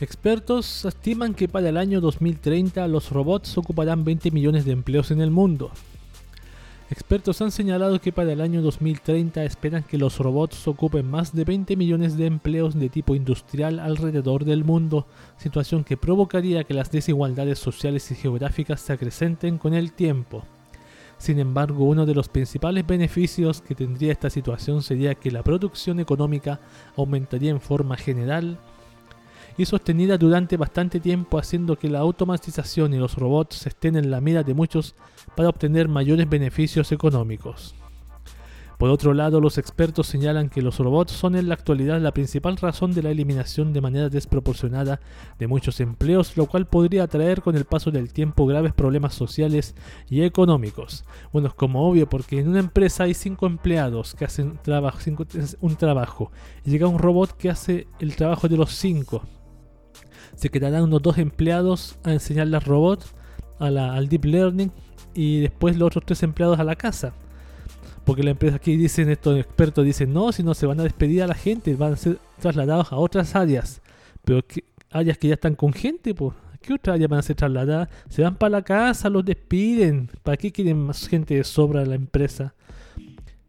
[0.00, 5.20] Expertos estiman que para el año 2030 los robots ocuparán 20 millones de empleos en
[5.20, 5.72] el mundo.
[6.88, 11.42] Expertos han señalado que para el año 2030 esperan que los robots ocupen más de
[11.42, 15.04] 20 millones de empleos de tipo industrial alrededor del mundo,
[15.36, 20.44] situación que provocaría que las desigualdades sociales y geográficas se acrecenten con el tiempo.
[21.18, 25.98] Sin embargo, uno de los principales beneficios que tendría esta situación sería que la producción
[25.98, 26.60] económica
[26.96, 28.58] aumentaría en forma general
[29.58, 34.20] y sostenida durante bastante tiempo, haciendo que la automatización y los robots estén en la
[34.20, 34.94] mira de muchos
[35.34, 37.74] para obtener mayores beneficios económicos.
[38.78, 42.56] Por otro lado, los expertos señalan que los robots son en la actualidad la principal
[42.56, 45.00] razón de la eliminación de manera desproporcionada
[45.36, 49.74] de muchos empleos, lo cual podría traer con el paso del tiempo graves problemas sociales
[50.08, 51.04] y económicos.
[51.32, 54.60] Bueno, es como obvio, porque en una empresa hay cinco empleados que hacen
[55.60, 56.30] un trabajo
[56.64, 59.24] y llega un robot que hace el trabajo de los cinco
[60.38, 63.04] se quedarán unos dos empleados a enseñarle al robot,
[63.58, 64.70] al deep learning,
[65.12, 67.12] y después los otros tres empleados a la casa.
[68.04, 71.24] Porque la empresa aquí dicen, estos expertos dicen, no, si no se van a despedir
[71.24, 73.82] a la gente, van a ser trasladados a otras áreas.
[74.24, 74.44] Pero
[74.92, 76.34] áreas que ya están con gente, pues.
[76.62, 77.88] ¿Qué otras áreas van a ser trasladadas?
[78.08, 80.08] Se van para la casa, los despiden.
[80.22, 82.54] ¿Para qué quieren más gente de sobra en la empresa?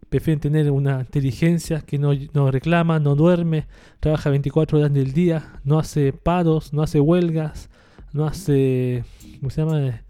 [0.10, 3.68] Prefieren tener una inteligencia que no, reclama, no duerme,
[4.00, 7.70] trabaja 24 horas del día, no hace paros, no hace huelgas,
[8.12, 9.04] no hace.
[9.40, 10.02] ¿Cómo se llama?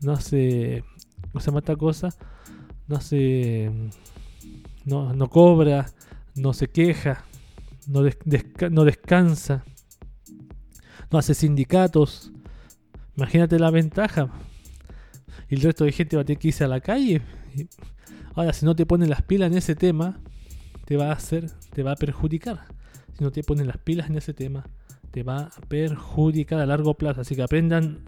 [0.00, 0.84] No hace.
[1.30, 2.08] ¿Cómo se llama esta cosa?
[2.88, 3.70] No hace.
[4.84, 5.86] No, no cobra,
[6.34, 7.24] no se queja,
[7.86, 8.02] no,
[8.70, 9.64] no descansa,
[11.10, 12.32] no hace sindicatos.
[13.16, 14.30] Imagínate la ventaja.
[15.48, 17.22] Y el resto de gente va a tener que irse a la calle.
[18.34, 20.20] Ahora, si no te pones las pilas en ese tema,
[20.84, 22.66] te va a hacer, te va a perjudicar.
[23.16, 24.64] Si no te pones las pilas en ese tema,
[25.10, 27.20] te va a perjudicar a largo plazo.
[27.20, 28.00] Así que aprendan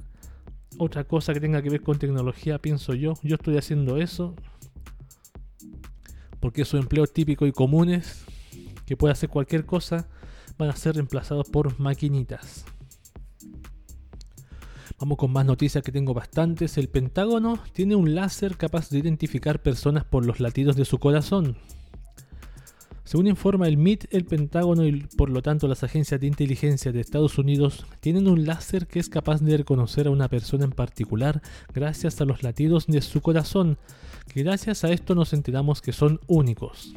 [0.79, 3.15] otra cosa que tenga que ver con tecnología, pienso yo.
[3.23, 4.35] Yo estoy haciendo eso
[6.41, 8.25] porque esos empleos típicos y comunes
[8.85, 10.07] que puede hacer cualquier cosa
[10.59, 12.65] van a ser reemplazados por maquinitas.
[14.99, 16.79] Vamos con más noticias que tengo bastantes.
[16.79, 21.59] El Pentágono tiene un láser capaz de identificar personas por los latidos de su corazón.
[23.05, 27.01] Según informa el MIT, el Pentágono y por lo tanto las agencias de inteligencia de
[27.01, 31.41] Estados Unidos tienen un láser que es capaz de reconocer a una persona en particular
[31.73, 33.79] gracias a los latidos de su corazón,
[34.33, 36.97] que gracias a esto nos enteramos que son únicos.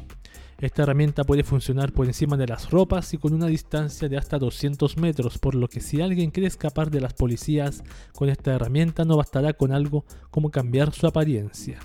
[0.60, 4.38] Esta herramienta puede funcionar por encima de las ropas y con una distancia de hasta
[4.38, 9.06] 200 metros, por lo que si alguien quiere escapar de las policías con esta herramienta
[9.06, 11.78] no bastará con algo como cambiar su apariencia.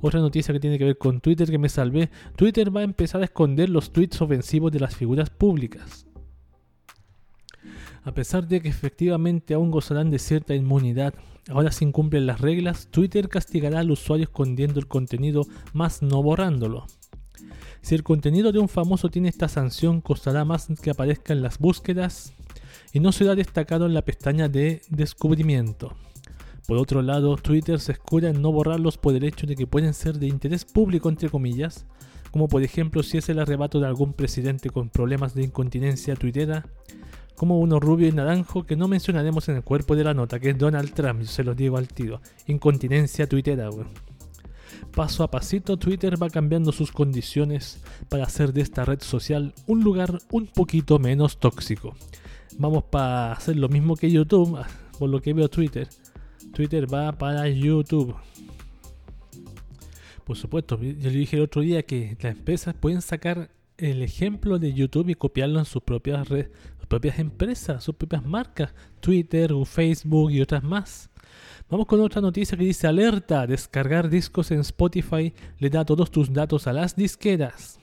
[0.00, 3.20] Otra noticia que tiene que ver con Twitter que me salvé, Twitter va a empezar
[3.20, 6.06] a esconder los tweets ofensivos de las figuras públicas.
[8.02, 11.14] A pesar de que efectivamente aún gozarán de cierta inmunidad,
[11.48, 16.86] ahora si incumplen las reglas, Twitter castigará al usuario escondiendo el contenido, más no borrándolo.
[17.82, 21.58] Si el contenido de un famoso tiene esta sanción, costará más que aparezca en las
[21.58, 22.34] búsquedas
[22.92, 25.96] y no será destacado en la pestaña de descubrimiento.
[26.66, 29.94] Por otro lado, Twitter se escuda en no borrarlos por el hecho de que pueden
[29.94, 31.86] ser de interés público, entre comillas,
[32.30, 36.66] como por ejemplo si es el arrebato de algún presidente con problemas de incontinencia tuitera,
[37.40, 40.50] como uno rubio y naranjo que no mencionaremos en el cuerpo de la nota, que
[40.50, 42.20] es Donald Trump, se lo digo al tiro.
[42.48, 43.70] Incontinencia tuitera,
[44.94, 49.82] Paso a pasito, Twitter va cambiando sus condiciones para hacer de esta red social un
[49.82, 51.96] lugar un poquito menos tóxico.
[52.58, 54.62] Vamos para hacer lo mismo que YouTube,
[54.98, 55.88] por lo que veo Twitter.
[56.52, 58.16] Twitter va para YouTube.
[60.26, 63.48] Por supuesto, yo le dije el otro día que las empresas pueden sacar
[63.78, 66.50] el ejemplo de YouTube y copiarlo en sus propias redes,
[66.90, 71.08] propias empresas, sus propias marcas, Twitter, Facebook y otras más.
[71.70, 76.32] Vamos con otra noticia que dice alerta, descargar discos en Spotify le da todos tus
[76.32, 77.78] datos a las disqueras.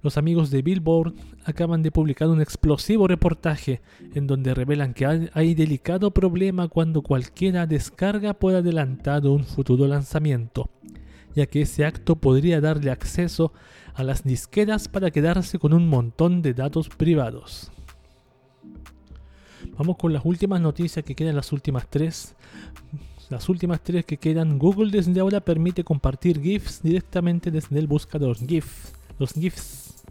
[0.00, 3.80] Los amigos de Billboard acaban de publicar un explosivo reportaje
[4.14, 10.70] en donde revelan que hay delicado problema cuando cualquiera descarga por adelantado un futuro lanzamiento,
[11.34, 13.52] ya que ese acto podría darle acceso
[13.92, 17.72] a las disqueras para quedarse con un montón de datos privados.
[19.76, 22.34] Vamos con las últimas noticias que quedan, las últimas tres.
[23.28, 24.58] Las últimas tres que quedan.
[24.58, 28.36] Google desde ahora permite compartir GIFs directamente desde el buscador.
[28.36, 28.92] GIF.
[29.18, 30.04] Los GIFs.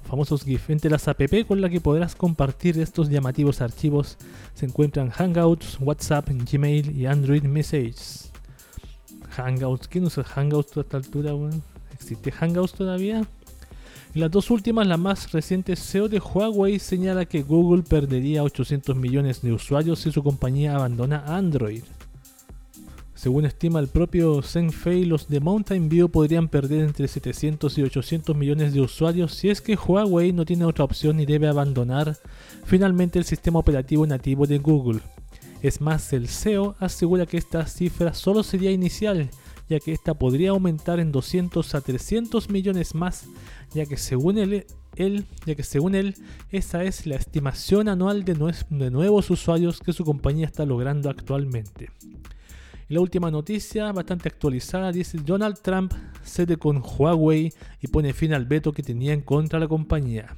[0.00, 0.70] Los famosos GIFs.
[0.70, 4.16] Entre las app con las que podrás compartir estos llamativos archivos
[4.54, 8.32] se encuentran Hangouts, WhatsApp, Gmail y Android Messages.
[9.36, 9.86] Hangouts.
[9.86, 11.32] ¿Quién usa Hangouts a esta altura?
[11.92, 13.24] ¿Existe Hangouts todavía?
[14.14, 19.42] Las dos últimas, la más reciente CEO de Huawei señala que Google perdería 800 millones
[19.42, 21.82] de usuarios si su compañía abandona Android.
[23.16, 28.36] Según estima el propio Fei, los de Mountain View podrían perder entre 700 y 800
[28.36, 32.16] millones de usuarios si es que Huawei no tiene otra opción y debe abandonar
[32.64, 35.00] finalmente el sistema operativo nativo de Google.
[35.60, 39.30] Es más, el CEO asegura que esta cifra solo sería inicial,
[39.68, 43.24] ya que esta podría aumentar en 200 a 300 millones más,
[43.74, 44.66] ya que según él,
[45.44, 46.14] ya que según él,
[46.50, 51.90] esa es la estimación anual de nuevos usuarios que su compañía está logrando actualmente.
[52.88, 58.34] Y la última noticia, bastante actualizada, dice Donald Trump cede con Huawei y pone fin
[58.34, 60.36] al veto que tenía en contra de la compañía.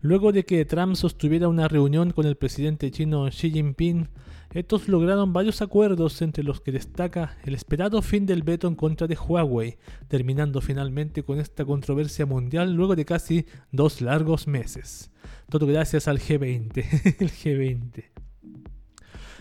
[0.00, 4.08] Luego de que Trump sostuviera una reunión con el presidente chino Xi Jinping,
[4.54, 9.06] estos lograron varios acuerdos entre los que destaca el esperado fin del veto en contra
[9.06, 9.76] de Huawei,
[10.08, 15.10] terminando finalmente con esta controversia mundial luego de casi dos largos meses.
[15.50, 16.76] Todo gracias al G20,
[17.20, 18.04] el G20.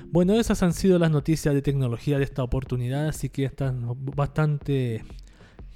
[0.10, 5.04] Bueno, esas han sido las noticias de tecnología de esta oportunidad, así que están bastante...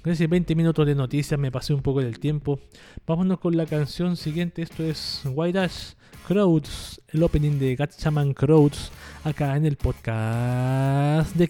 [0.02, 2.58] Casi 20 minutos de noticias, me pasé un poco del tiempo.
[3.06, 5.94] Vámonos con la canción siguiente, esto es White Dash
[6.26, 8.90] Crowds, el opening de Gatchaman Crowds,
[9.24, 11.48] acá en el podcast de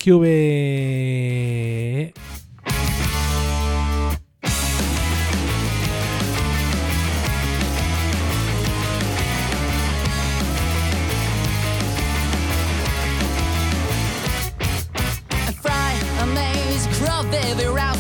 [17.79, 17.92] out,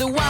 [0.00, 0.29] de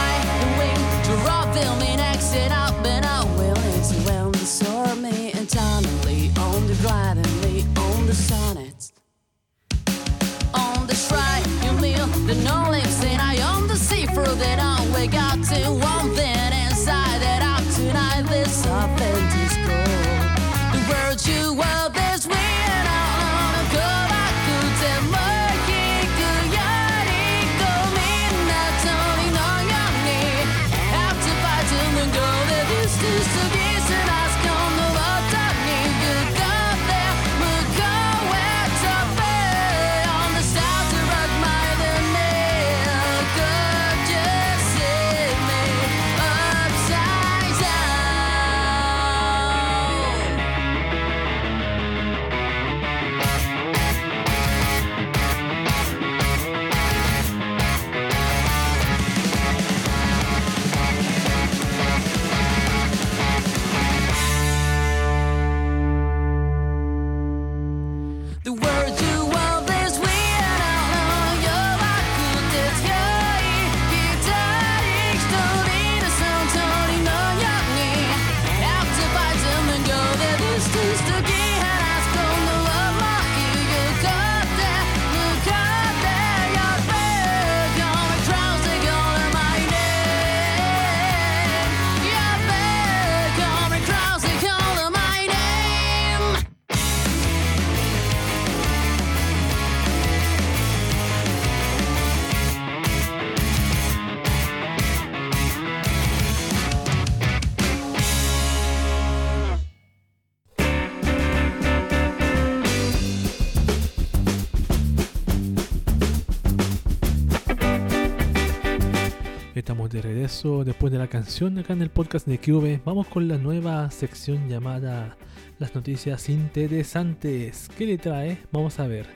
[121.01, 122.79] la canción acá en el podcast de Cube.
[122.85, 125.17] Vamos con la nueva sección llamada
[125.57, 127.69] Las noticias interesantes.
[127.75, 128.37] ¿Qué le trae?
[128.51, 129.07] Vamos a ver.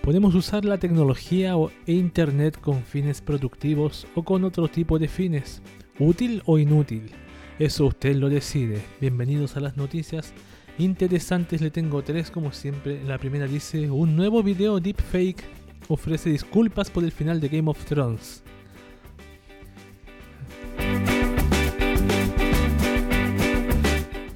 [0.00, 1.54] Podemos usar la tecnología
[1.88, 5.60] e internet con fines productivos o con otro tipo de fines.
[5.98, 7.10] ¿Útil o inútil?
[7.58, 8.80] Eso usted lo decide.
[9.00, 10.32] Bienvenidos a las noticias
[10.78, 11.60] interesantes.
[11.60, 13.02] Le tengo tres como siempre.
[13.02, 15.42] La primera dice, un nuevo video deepfake
[15.88, 18.43] ofrece disculpas por el final de Game of Thrones.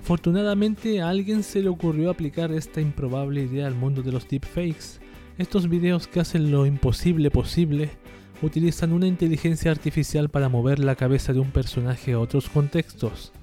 [0.09, 5.01] Afortunadamente a alguien se le ocurrió aplicar esta improbable idea al mundo de los deepfakes,
[5.37, 7.91] estos videos que hacen lo imposible posible,
[8.41, 13.35] utilizan una inteligencia artificial para mover la cabeza de un personaje a otros contextos.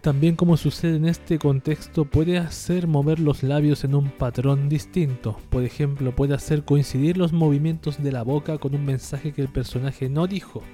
[0.00, 5.38] También como sucede en este contexto, puede hacer mover los labios en un patrón distinto.
[5.50, 9.48] Por ejemplo, puede hacer coincidir los movimientos de la boca con un mensaje que el
[9.50, 10.64] personaje no dijo.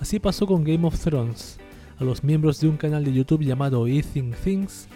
[0.00, 1.58] Así pasó con Game of Thrones.
[1.98, 4.86] A los miembros de un canal de YouTube llamado Eating Things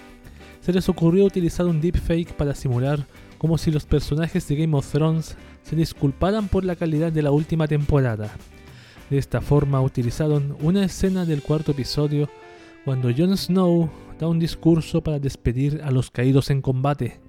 [0.61, 3.07] se les ocurrió utilizar un deepfake para simular
[3.39, 7.31] como si los personajes de Game of Thrones se disculparan por la calidad de la
[7.31, 8.31] última temporada.
[9.09, 12.29] De esta forma utilizaron una escena del cuarto episodio
[12.85, 17.21] cuando Jon Snow da un discurso para despedir a los caídos en combate.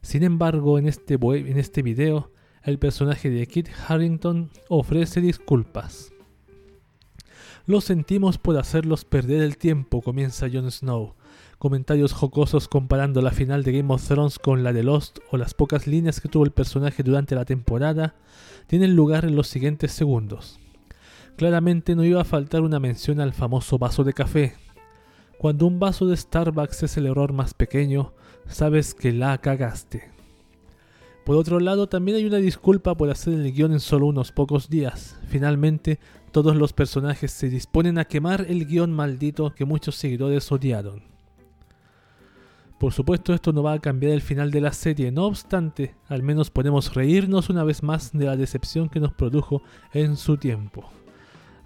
[0.00, 1.18] Sin embargo, en este,
[1.54, 6.12] este video, el personaje de Kit Harrington ofrece disculpas.
[7.68, 11.12] Lo sentimos por hacerlos perder el tiempo, comienza Jon Snow.
[11.58, 15.52] Comentarios jocosos comparando la final de Game of Thrones con la de Lost o las
[15.52, 18.14] pocas líneas que tuvo el personaje durante la temporada
[18.68, 20.58] tienen lugar en los siguientes segundos.
[21.36, 24.54] Claramente no iba a faltar una mención al famoso vaso de café,
[25.36, 28.14] cuando un vaso de Starbucks es el error más pequeño,
[28.46, 30.10] sabes que la cagaste.
[31.28, 34.70] Por otro lado, también hay una disculpa por hacer el guion en solo unos pocos
[34.70, 35.18] días.
[35.28, 35.98] Finalmente,
[36.42, 41.02] todos los personajes se disponen a quemar el guion maldito que muchos seguidores odiaron.
[42.78, 46.22] Por supuesto, esto no va a cambiar el final de la serie, no obstante, al
[46.22, 49.62] menos podemos reírnos una vez más de la decepción que nos produjo
[49.92, 50.88] en su tiempo.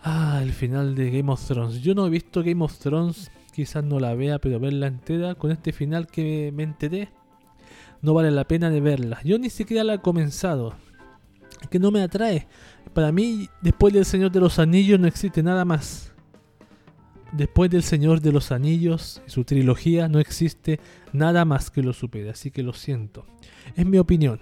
[0.02, 1.82] Ah, el final de Game of Thrones.
[1.82, 5.50] Yo no he visto Game of Thrones quizás no la vea, pero verla entera con
[5.50, 7.10] este final que me enteré,
[8.00, 9.20] no vale la pena de verla.
[9.22, 10.76] Yo ni siquiera la he comenzado,
[11.68, 12.48] que no me atrae.
[12.94, 16.12] Para mí, después del Señor de los Anillos no existe nada más.
[17.32, 20.78] Después del Señor de los Anillos y su trilogía no existe
[21.14, 23.24] nada más que lo supere, así que lo siento.
[23.74, 24.40] Es mi opinión.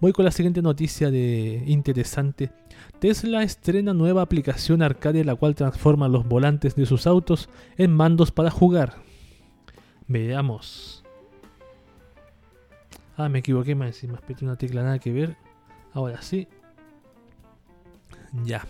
[0.00, 2.52] Voy con la siguiente noticia de interesante.
[3.00, 8.30] Tesla estrena nueva aplicación arcade la cual transforma los volantes de sus autos en mandos
[8.30, 9.02] para jugar.
[10.06, 11.04] Veamos.
[13.16, 15.36] Ah, me equivoqué, me apreté una tecla nada que ver.
[15.92, 16.46] Ahora sí.
[18.44, 18.66] Ya.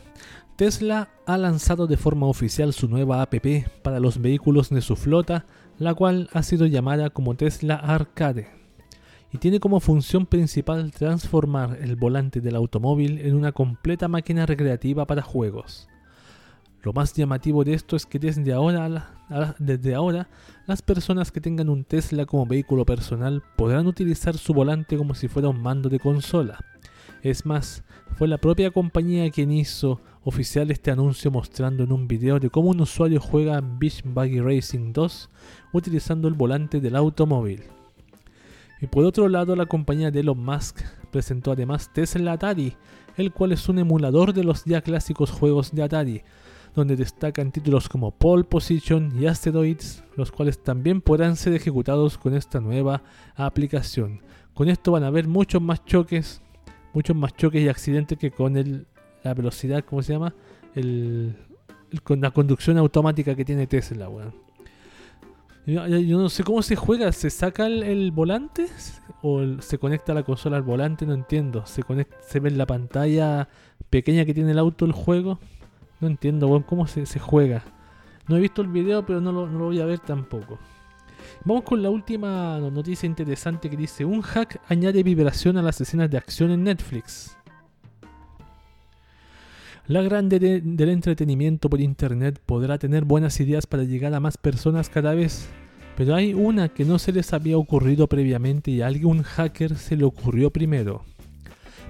[0.56, 3.34] Tesla ha lanzado de forma oficial su nueva app
[3.82, 5.46] para los vehículos de su flota,
[5.78, 8.59] la cual ha sido llamada como Tesla Arcade
[9.32, 15.06] y tiene como función principal transformar el volante del automóvil en una completa máquina recreativa
[15.06, 15.88] para juegos.
[16.82, 19.12] Lo más llamativo de esto es que desde ahora,
[19.59, 20.28] desde ahora
[20.66, 25.28] las personas que tengan un Tesla como vehículo personal podrán utilizar su volante como si
[25.28, 26.59] fuera un mando de consola.
[27.23, 27.83] Es más,
[28.16, 32.71] fue la propia compañía quien hizo oficial este anuncio mostrando en un video de cómo
[32.71, 35.31] un usuario juega Beach Buggy Racing 2
[35.73, 37.62] utilizando el volante del automóvil.
[38.81, 42.75] Y por otro lado, la compañía de Elon Musk presentó además Tesla Atari,
[43.16, 46.23] el cual es un emulador de los ya clásicos juegos de Atari,
[46.77, 52.35] donde destacan títulos como Pole Position y Asteroids, los cuales también podrán ser ejecutados con
[52.35, 53.03] esta nueva
[53.35, 54.21] aplicación.
[54.55, 56.41] Con esto van a haber muchos más choques,
[56.99, 58.84] muchos más choques y accidentes que con el,
[59.22, 60.34] la velocidad, ¿cómo se llama?
[60.74, 61.36] El,
[62.03, 64.32] con la conducción automática que tiene Tesla, bueno.
[65.64, 65.86] Yo,
[66.18, 68.66] no sé cómo se juega, ¿se saca el, volante
[69.22, 71.07] o se conecta la consola al volante?
[71.07, 71.64] No entiendo.
[71.66, 71.84] ¿Se,
[72.26, 73.49] se ve en la pantalla
[73.90, 75.38] pequeña que tiene el auto el juego?
[76.01, 77.62] No entiendo, cómo se, juega.
[78.26, 80.59] No he visto el video, pero no lo, no lo voy a ver tampoco.
[81.45, 86.11] Vamos con la última noticia interesante que dice, un hack añade vibración a las escenas
[86.11, 87.36] de acción en Netflix.
[89.86, 94.91] La grande del entretenimiento por internet podrá tener buenas ideas para llegar a más personas
[94.91, 95.49] cada vez,
[95.97, 99.97] pero hay una que no se les había ocurrido previamente y a algún hacker se
[99.97, 101.05] le ocurrió primero.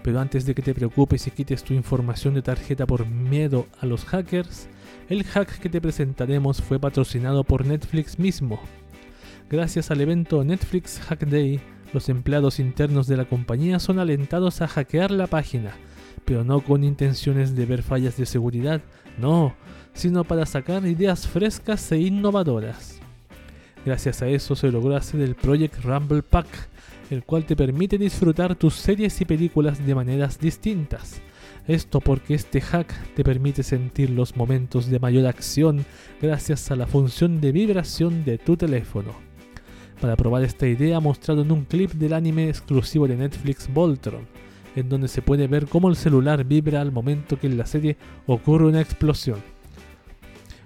[0.04, 3.86] Pero antes de que te preocupes y quites tu información de tarjeta por miedo a
[3.86, 4.68] los hackers,
[5.08, 8.60] el hack que te presentaremos fue patrocinado por Netflix mismo.
[9.50, 11.60] Gracias al evento Netflix Hack Day,
[11.92, 15.72] los empleados internos de la compañía son alentados a hackear la página
[16.28, 18.82] pero no con intenciones de ver fallas de seguridad,
[19.16, 19.54] no,
[19.94, 23.00] sino para sacar ideas frescas e innovadoras.
[23.86, 26.46] Gracias a eso se logró hacer el Project Rumble Pack,
[27.10, 31.22] el cual te permite disfrutar tus series y películas de maneras distintas.
[31.66, 35.86] Esto porque este hack te permite sentir los momentos de mayor acción
[36.20, 39.27] gracias a la función de vibración de tu teléfono.
[40.00, 44.26] Para probar esta idea mostrado en un clip del anime exclusivo de Netflix Voltron,
[44.76, 47.96] en donde se puede ver cómo el celular vibra al momento que en la serie
[48.26, 49.42] ocurre una explosión.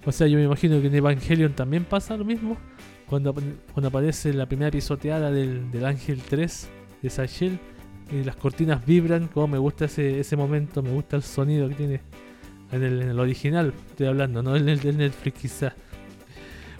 [0.05, 2.57] O sea, yo me imagino que en Evangelion también pasa lo mismo.
[3.07, 6.69] Cuando, cuando aparece la primera pisoteada del, Ángel 3
[7.01, 7.59] de Sachel,
[8.11, 11.75] y las cortinas vibran, como me gusta ese, ese momento, me gusta el sonido que
[11.75, 12.01] tiene
[12.71, 15.73] en el, en el original, estoy hablando, no en el de Netflix quizá.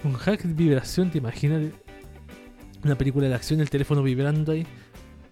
[0.03, 1.61] Un hack de vibración, ¿te imaginas?
[2.83, 4.65] Una película de acción, el teléfono vibrando ahí,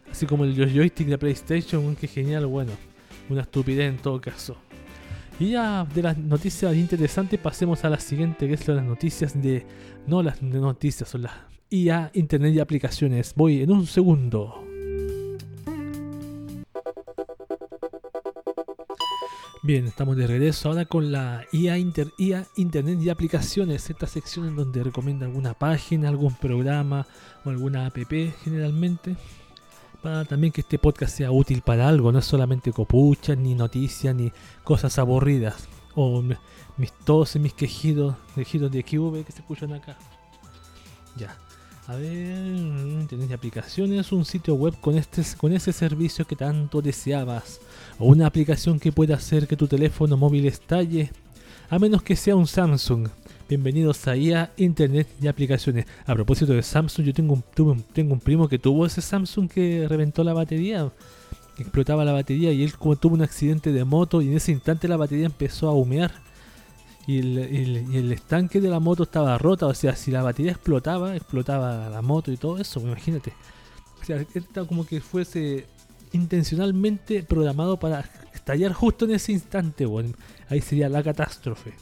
[0.09, 2.71] así como el joystick de PlayStation, que genial, bueno,
[3.29, 4.57] una estupidez en todo caso.
[5.39, 9.65] Y ya de las noticias interesantes pasemos a la siguiente, que es las noticias de...
[10.07, 11.33] No las noticias, son las
[11.69, 13.33] IA, Internet y aplicaciones.
[13.35, 14.70] Voy en un segundo.
[19.63, 23.91] Bien, estamos de regreso ahora con la IA, IA, Internet y aplicaciones.
[23.91, 27.05] Esta sección en donde recomienda alguna página, algún programa
[27.45, 27.97] o alguna app
[28.43, 29.15] generalmente
[30.01, 34.15] para también que este podcast sea útil para algo, no es solamente copuchas, ni noticias,
[34.15, 34.31] ni
[34.63, 35.67] cosas aburridas.
[35.93, 36.23] O
[36.77, 39.95] mis tos y mis quejidos, quejidos de QV que se escuchan acá.
[41.15, 41.37] Ya.
[41.87, 47.59] A ver, tenés aplicaciones, un sitio web con, este, con ese servicio que tanto deseabas.
[47.97, 51.11] O una aplicación que pueda hacer que tu teléfono móvil estalle.
[51.71, 53.07] A menos que sea un Samsung.
[53.49, 55.87] Bienvenidos a IA, Internet y aplicaciones.
[56.05, 59.87] A propósito de Samsung, yo tengo un, tengo un primo que tuvo ese Samsung que
[59.89, 60.89] reventó la batería,
[61.57, 64.87] explotaba la batería y él como tuvo un accidente de moto y en ese instante
[64.87, 66.11] la batería empezó a humear.
[67.11, 67.19] Y
[67.97, 72.01] el, estanque de la moto estaba roto, o sea, si la batería explotaba, explotaba la
[72.01, 73.33] moto y todo eso, imagínate.
[74.01, 75.65] O sea, estaba como que fuese
[76.13, 80.13] intencionalmente programado para estallar justo en ese instante, bueno,
[80.47, 81.73] ahí sería la catástrofe.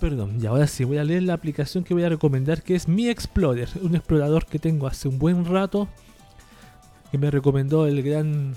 [0.00, 2.86] Perdón, y ahora sí voy a leer la aplicación que voy a recomendar, que es
[2.86, 5.88] Mi Explorer, un explorador que tengo hace un buen rato,
[7.10, 8.54] que me recomendó el gran,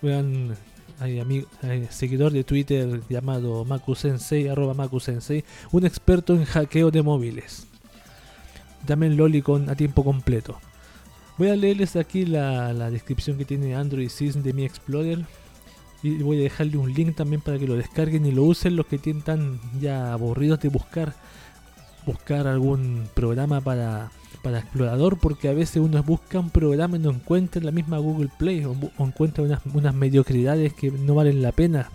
[0.00, 0.56] gran
[1.02, 1.48] amigo,
[1.90, 4.88] seguidor de Twitter llamado MakuSensei, arroba
[5.72, 7.66] un experto en hackeo de móviles.
[8.86, 10.58] También Lolicon a tiempo completo.
[11.38, 15.24] Voy a leerles aquí la, la descripción que tiene Android Sys de Mi Explorer
[16.02, 18.86] y voy a dejarle un link también para que lo descarguen y lo usen los
[18.86, 21.14] que tienen tan ya aburridos de buscar
[22.06, 24.10] buscar algún programa para,
[24.42, 27.98] para explorador porque a veces uno busca un programa y no encuentra en la misma
[27.98, 31.90] Google Play o, encuentra unas, unas mediocridades que no valen la pena.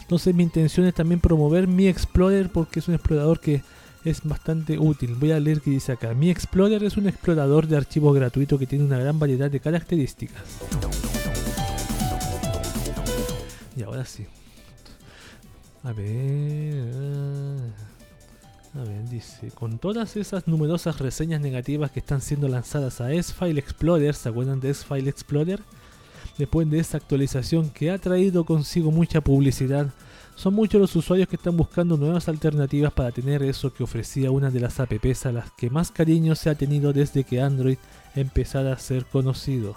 [0.00, 3.62] Entonces mi intención es también promover mi Explorer porque es un explorador que
[4.04, 5.14] es bastante útil.
[5.14, 6.14] Voy a leer qué dice acá.
[6.14, 10.42] Mi Explorer es un explorador de archivos gratuito que tiene una gran variedad de características.
[13.76, 14.26] Y ahora sí.
[15.84, 17.87] A ver.
[19.54, 24.60] Con todas esas numerosas reseñas negativas que están siendo lanzadas a S-File Explorer, ¿se acuerdan
[24.60, 25.60] de S-File Explorer?
[26.36, 29.92] Después de esa actualización que ha traído consigo mucha publicidad,
[30.36, 34.50] son muchos los usuarios que están buscando nuevas alternativas para tener eso que ofrecía una
[34.50, 37.78] de las apps a las que más cariño se ha tenido desde que Android
[38.14, 39.76] empezara a ser conocido.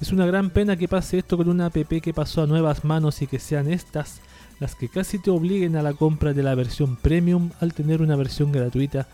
[0.00, 3.22] Es una gran pena que pase esto con una app que pasó a nuevas manos
[3.22, 4.20] y que sean estas
[4.60, 8.16] las que casi te obliguen a la compra de la versión premium al tener una
[8.16, 9.08] versión gratuita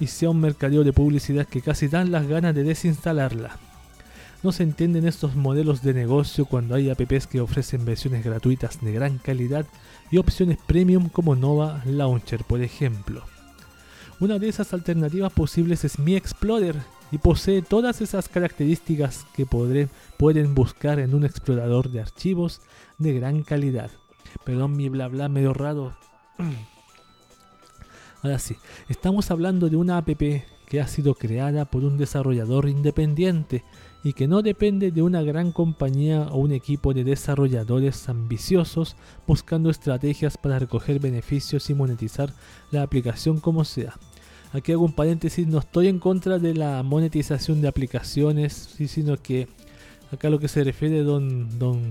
[0.00, 3.56] y sea un mercadeo de publicidad que casi dan las ganas de desinstalarla.
[4.42, 8.92] No se entienden estos modelos de negocio cuando hay apps que ofrecen versiones gratuitas de
[8.92, 9.66] gran calidad
[10.10, 13.24] y opciones premium como Nova Launcher, por ejemplo.
[14.20, 16.76] Una de esas alternativas posibles es Mi Explorer,
[17.10, 22.60] y posee todas esas características que pueden buscar en un explorador de archivos
[22.98, 23.90] de gran calidad.
[24.48, 25.92] Perdón mi bla bla medio raro.
[28.22, 28.56] Ahora sí,
[28.88, 33.62] estamos hablando de una app que ha sido creada por un desarrollador independiente
[34.02, 38.96] y que no depende de una gran compañía o un equipo de desarrolladores ambiciosos
[39.26, 42.32] buscando estrategias para recoger beneficios y monetizar
[42.70, 43.98] la aplicación como sea.
[44.54, 49.46] Aquí hago un paréntesis, no estoy en contra de la monetización de aplicaciones, sino que
[50.10, 51.82] acá lo que se refiere don, don,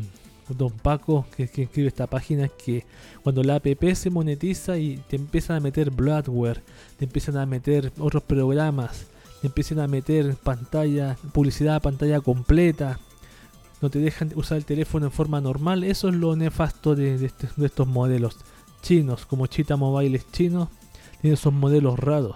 [0.49, 2.85] don Paco, que, que escribe esta página, es que
[3.23, 6.63] cuando la app se monetiza y te empiezan a meter bloodware,
[6.97, 9.07] te empiezan a meter otros programas,
[9.41, 12.99] te empiezan a meter pantalla, publicidad a pantalla completa,
[13.81, 17.47] no te dejan usar el teléfono en forma normal, eso es lo nefasto de, este,
[17.63, 18.37] estos modelos
[18.81, 20.69] chinos, como Chita Mobile es chino,
[21.21, 22.35] tiene esos modelos raros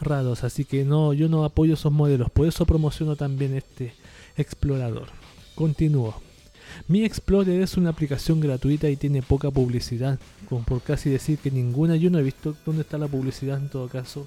[0.00, 3.94] raros, así que no, yo no apoyo esos modelos, por eso promociono también este
[4.36, 5.08] explorador.
[5.54, 6.14] Continúo.
[6.88, 10.18] Mi Explorer es una aplicación gratuita y tiene poca publicidad,
[10.48, 13.68] como por casi decir que ninguna, yo no he visto dónde está la publicidad en
[13.68, 14.26] todo caso.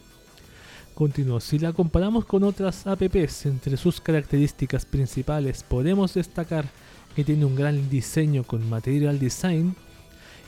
[0.93, 1.39] Continúo.
[1.39, 6.65] Si la comparamos con otras apps, entre sus características principales podemos destacar
[7.15, 9.75] que tiene un gran diseño con Material Design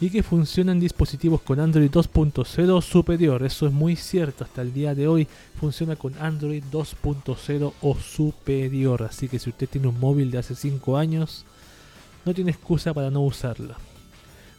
[0.01, 3.43] y que funciona en dispositivos con Android 2.0 superior.
[3.43, 5.27] Eso es muy cierto, hasta el día de hoy
[5.59, 9.03] funciona con Android 2.0 o superior.
[9.03, 11.45] Así que si usted tiene un móvil de hace 5 años,
[12.25, 13.75] no tiene excusa para no usarla.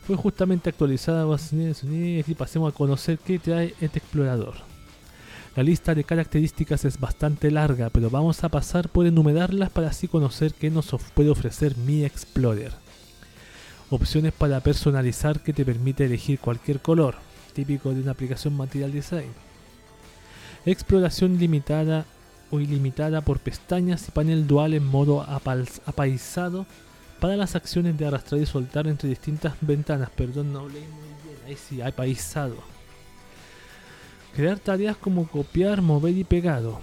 [0.07, 4.55] Fue justamente actualizada y pasemos a conocer qué trae este explorador.
[5.57, 10.07] La lista de características es bastante larga, pero vamos a pasar por enumerarlas para así
[10.07, 12.73] conocer qué nos puede ofrecer Mi Explorer
[13.91, 17.17] opciones para personalizar que te permite elegir cualquier color,
[17.53, 19.33] típico de una aplicación Material Design.
[20.65, 22.05] Exploración limitada
[22.51, 26.67] o ilimitada por pestañas y panel dual en modo apaisado
[27.21, 30.11] para las acciones de arrastrar y soltar entre distintas ventanas.
[30.11, 31.39] Perdón, no leí muy bien.
[31.47, 32.57] Ahí sí, apaisado.
[34.35, 36.81] Crear tareas como copiar, mover y pegado.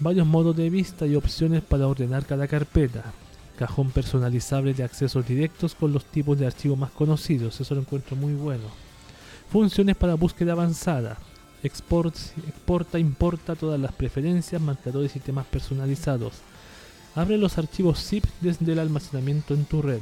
[0.00, 3.12] Varios modos de vista y opciones para ordenar cada carpeta
[3.58, 8.16] cajón personalizable de accesos directos con los tipos de archivos más conocidos, eso lo encuentro
[8.16, 8.64] muy bueno.
[9.50, 11.18] Funciones para búsqueda avanzada,
[11.62, 16.34] exporta, importa todas las preferencias, marcadores y temas personalizados.
[17.18, 19.98] Abre los archivos zip desde el almacenamiento en tu red.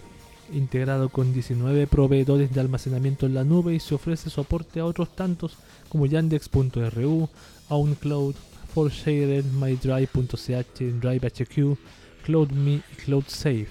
[0.52, 5.16] Integrado con 19 proveedores de almacenamiento en la nube y se ofrece soporte a otros
[5.16, 5.56] tantos
[5.88, 7.26] como Yandex.ru,
[7.70, 8.34] OwnCloud,
[8.74, 11.78] ForShared, MyDrive.ch, DriveHQ,
[12.22, 13.68] CloudMe y CloudSafe.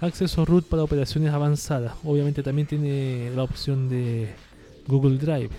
[0.00, 1.96] Acceso root para operaciones avanzadas.
[2.02, 4.34] Obviamente también tiene la opción de
[4.86, 5.50] Google Drive.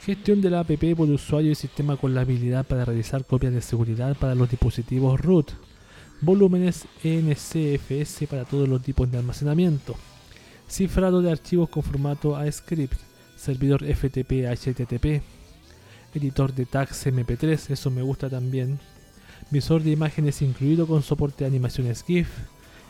[0.00, 3.60] Gestión de la app por usuario y sistema con la habilidad para realizar copias de
[3.60, 5.50] seguridad para los dispositivos root.
[6.22, 9.94] Volúmenes NCFS para todos los tipos de almacenamiento.
[10.66, 12.98] Cifrado de archivos con formato AScript.
[13.36, 15.22] Servidor FTP HTTP.
[16.14, 18.78] Editor de tags MP3, eso me gusta también
[19.50, 22.28] visor de imágenes incluido con soporte de animaciones GIF,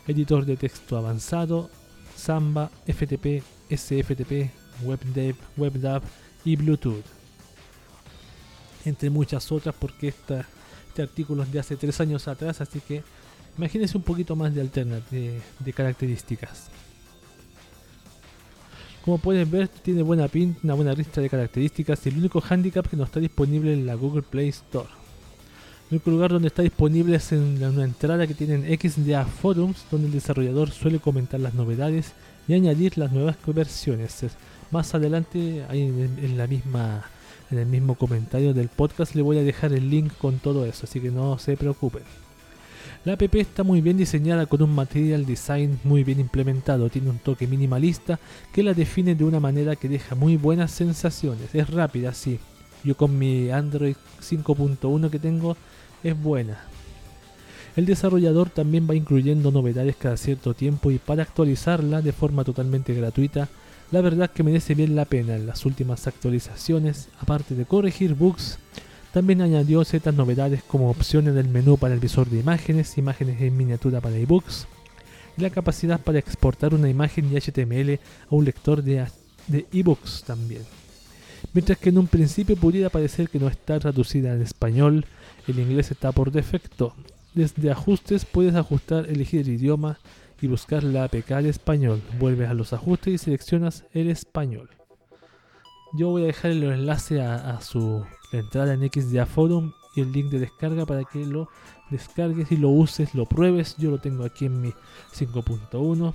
[0.06, 1.70] editor de texto avanzado,
[2.14, 4.50] Samba, FTP, SFTP,
[4.84, 6.02] WebDev, WebDAV
[6.45, 7.05] y Bluetooth.
[8.84, 10.47] Entre muchas otras porque esta,
[10.88, 13.03] este artículo es de hace tres años atrás, así que
[13.57, 16.68] imagínense un poquito más de alternativas, de, características.
[19.05, 22.86] Como pueden ver, tiene buena pinta, una buena lista de características y el único handicap
[22.86, 24.88] que no está disponible en la Google Play Store.
[25.91, 30.07] El único lugar donde está disponible es en una entrada que tienen XDA Forums, donde
[30.07, 32.12] el desarrollador suele comentar las novedades
[32.47, 34.24] y añadir las nuevas versiones.
[34.71, 36.41] Más adelante, en,
[37.51, 40.87] en el mismo comentario del podcast, le voy a dejar el link con todo eso,
[40.87, 42.03] así que no se preocupen.
[43.05, 47.18] La app está muy bien diseñada con un material design muy bien implementado, tiene un
[47.18, 48.21] toque minimalista
[48.53, 51.55] que la define de una manera que deja muy buenas sensaciones.
[51.55, 52.39] Es rápida, sí.
[52.85, 55.57] Yo con mi Android 5.1 que tengo
[56.05, 56.61] es buena.
[57.75, 62.93] El desarrollador también va incluyendo novedades cada cierto tiempo y para actualizarla de forma totalmente
[62.93, 63.49] gratuita,
[63.91, 65.36] la verdad que merece bien la pena.
[65.36, 68.59] En las últimas actualizaciones, aparte de corregir bugs,
[69.12, 73.57] también añadió ciertas novedades como opciones del menú para el visor de imágenes, imágenes en
[73.57, 74.68] miniatura para ebooks,
[75.36, 79.07] y la capacidad para exportar una imagen y HTML a un lector de
[79.72, 80.62] ebooks también.
[81.53, 85.07] Mientras que en un principio pudiera parecer que no está traducida en español,
[85.49, 86.95] el inglés está por defecto.
[87.34, 89.99] Desde ajustes puedes ajustar, elegir el idioma
[90.41, 92.03] y buscar la APK español.
[92.18, 94.70] Vuelves a los ajustes y seleccionas el español.
[95.93, 100.30] Yo voy a dejar el enlace a, su entrada en XDA Forum y el link
[100.30, 101.49] de descarga para que lo
[101.91, 103.76] descargues y lo uses, lo pruebes.
[103.76, 104.72] Yo lo tengo aquí en mi
[105.14, 106.14] 5.1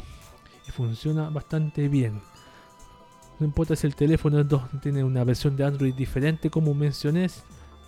[0.67, 2.21] y funciona bastante bien.
[3.39, 4.45] No importa si el teléfono
[4.81, 7.27] tiene una versión de Android diferente, como mencioné,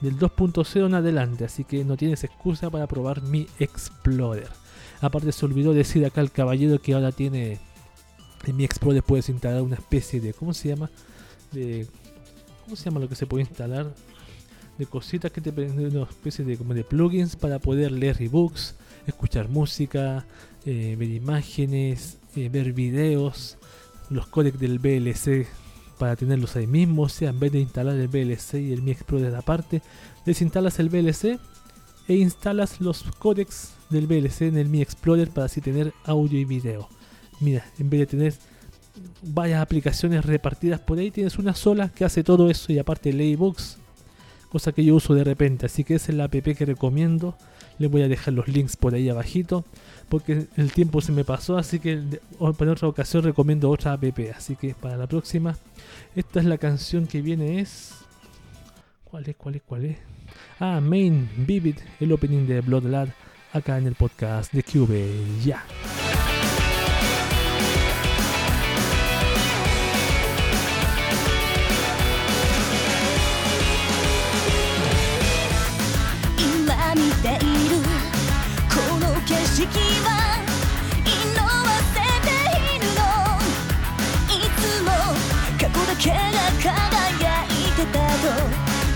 [0.02, 4.67] del 2.0 en adelante, así que no tienes excusa para probar mi Explorer.
[5.02, 7.60] Aparte se olvidó decir acá el caballero que ahora tiene
[8.46, 10.90] en mi Explorer puedes instalar una especie de ¿cómo se llama?
[11.52, 11.88] de
[12.64, 13.94] ¿cómo se llama lo que se puede instalar?
[14.78, 18.76] de cositas que te una especie de como de plugins para poder leer ebooks,
[19.08, 20.26] escuchar música,
[20.66, 23.58] eh, ver imágenes, eh, ver videos,
[24.10, 25.48] los códecs del VLC
[25.98, 27.04] para tenerlos ahí mismo.
[27.04, 29.82] O sea, en vez de instalar el VLC y el Mi Explorer aparte,
[30.26, 31.40] desinstalas el VLC
[32.08, 36.46] e instalas los codecs del VLC en el Mi Explorer para así tener audio y
[36.46, 36.90] video.
[37.40, 38.34] Mira, en vez de tener
[39.22, 43.36] varias aplicaciones repartidas por ahí, tienes una sola que hace todo eso y aparte lee
[43.36, 43.78] books,
[44.50, 45.66] cosa que yo uso de repente.
[45.66, 47.36] Así que es la app que recomiendo.
[47.80, 49.64] Les voy a dejar los links por ahí abajito
[50.10, 52.02] porque el tiempo se me pasó, así que
[52.58, 54.04] para otra ocasión recomiendo otra app.
[54.36, 55.56] Así que para la próxima,
[56.16, 57.94] esta es la canción que viene es...
[59.04, 59.36] ¿Cuál es?
[59.36, 59.62] ¿Cuál es?
[59.62, 59.98] ¿Cuál es?
[60.60, 62.86] Ah, Main Vivid, el opening de Blood
[63.58, 65.44] acá en el podcast de Cube.
[65.44, 65.66] Ya.「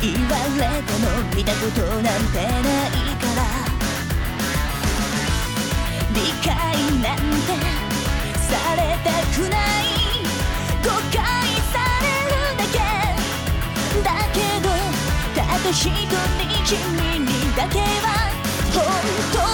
[0.01, 0.19] 言わ
[0.57, 1.05] れても
[1.35, 2.07] 見たことなんて
[2.39, 2.51] ない
[3.17, 3.41] から」
[6.13, 6.51] 理解
[7.01, 7.55] なんて
[8.37, 9.83] されたくない
[10.83, 11.19] 誤解
[11.71, 12.77] されるだけ
[14.03, 14.67] だけど
[15.35, 15.95] たった一人
[16.65, 17.85] 君にだけは
[18.73, 18.83] 本
[19.31, 19.50] 当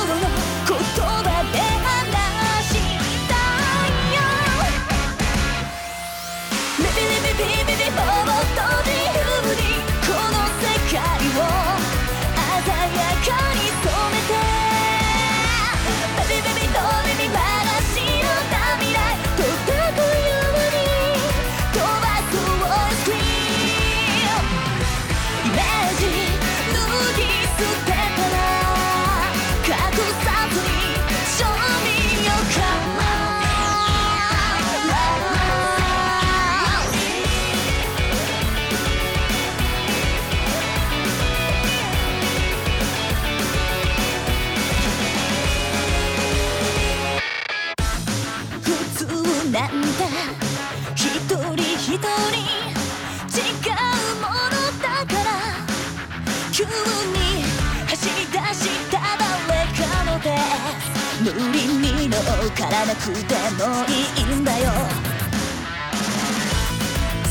[62.47, 63.91] に乗っからなくてもい
[64.21, 64.71] いんだよ。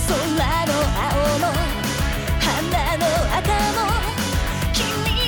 [0.07, 1.45] 空の青も
[2.41, 3.03] 花の
[3.39, 3.79] 赤も
[4.73, 4.85] 君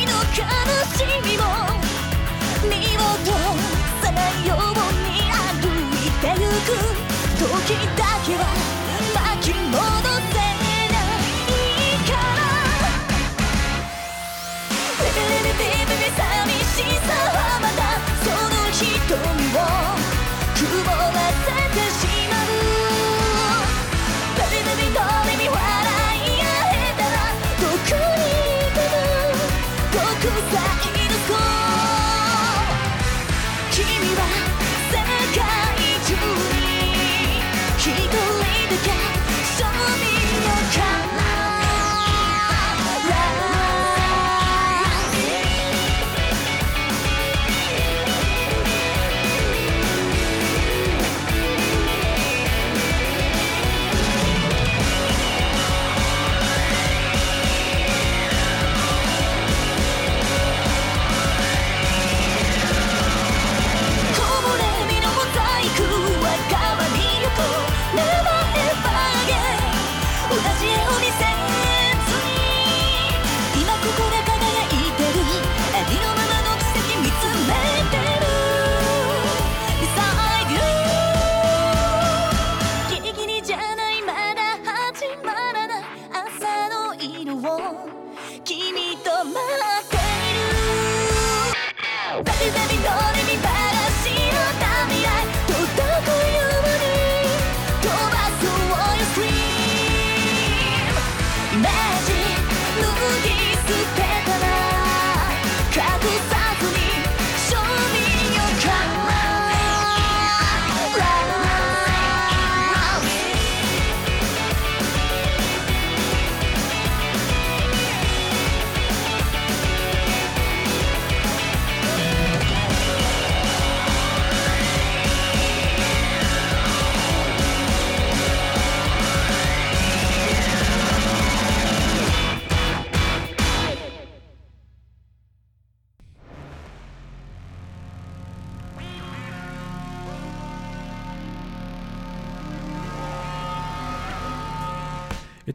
[0.06, 0.38] の悲
[0.94, 1.42] しみも
[2.64, 3.28] 見落と
[4.02, 4.58] さないよう
[5.04, 6.70] に歩いてゆく
[7.38, 7.42] 時
[7.96, 8.40] だけは
[9.14, 9.76] 巻き戻
[10.32, 10.47] せ。
[19.08, 19.97] 瞳を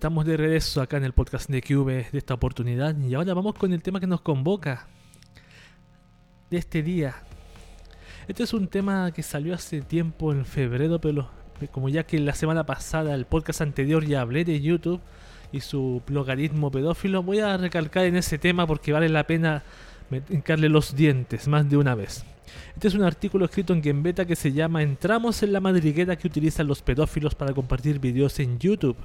[0.04, 3.56] Estamos de regreso acá en el podcast de Cube de esta oportunidad y ahora vamos
[3.56, 4.86] con el tema que nos convoca
[6.50, 7.16] de este día.
[8.28, 11.30] Este es un tema que salió hace tiempo en febrero, pero
[11.72, 15.00] como ya que la semana pasada, el podcast anterior ya hablé de YouTube
[15.54, 19.64] y su logaritmo pedófilo, voy a recalcar en ese tema porque vale la pena
[20.30, 22.26] hincarle los dientes más de una vez.
[22.76, 26.28] Este es un artículo escrito en Gembeta que se llama Entramos en la madriguera que
[26.28, 28.98] utilizan los pedófilos para compartir videos en YouTube.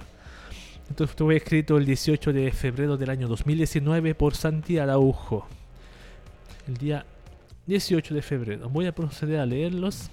[0.90, 5.46] Esto fue escrito el 18 de febrero del año 2019 por Santi Araujo.
[6.66, 7.06] El día
[7.66, 8.68] 18 de febrero.
[8.68, 10.10] Voy a proceder a leerlos.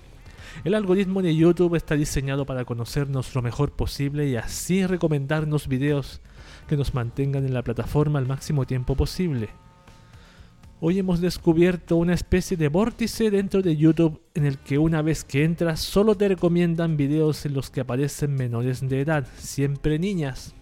[0.63, 6.21] El algoritmo de YouTube está diseñado para conocernos lo mejor posible y así recomendarnos videos
[6.67, 9.49] que nos mantengan en la plataforma al máximo tiempo posible.
[10.81, 15.23] Hoy hemos descubierto una especie de vórtice dentro de YouTube en el que una vez
[15.23, 20.53] que entras solo te recomiendan videos en los que aparecen menores de edad, siempre niñas.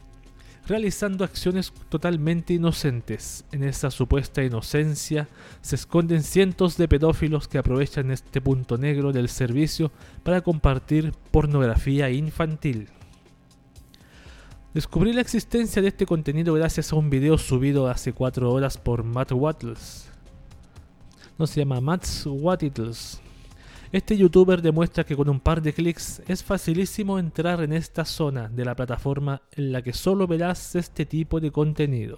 [0.68, 3.46] Realizando acciones totalmente inocentes.
[3.52, 5.28] En esa supuesta inocencia
[5.62, 9.92] se esconden cientos de pedófilos que aprovechan este punto negro del servicio
[10.24, 12.90] para compartir pornografía infantil.
[14.74, 19.04] Descubrí la existencia de este contenido gracias a un video subido hace 4 horas por
[19.04, 20.10] Matt Wattles.
[21.38, 23.23] No se llama Matt Wattles.
[23.94, 28.50] Este youtuber demuestra que con un par de clics es facilísimo entrar en esta zona
[28.50, 32.18] de la plataforma en la que solo verás este tipo de contenido.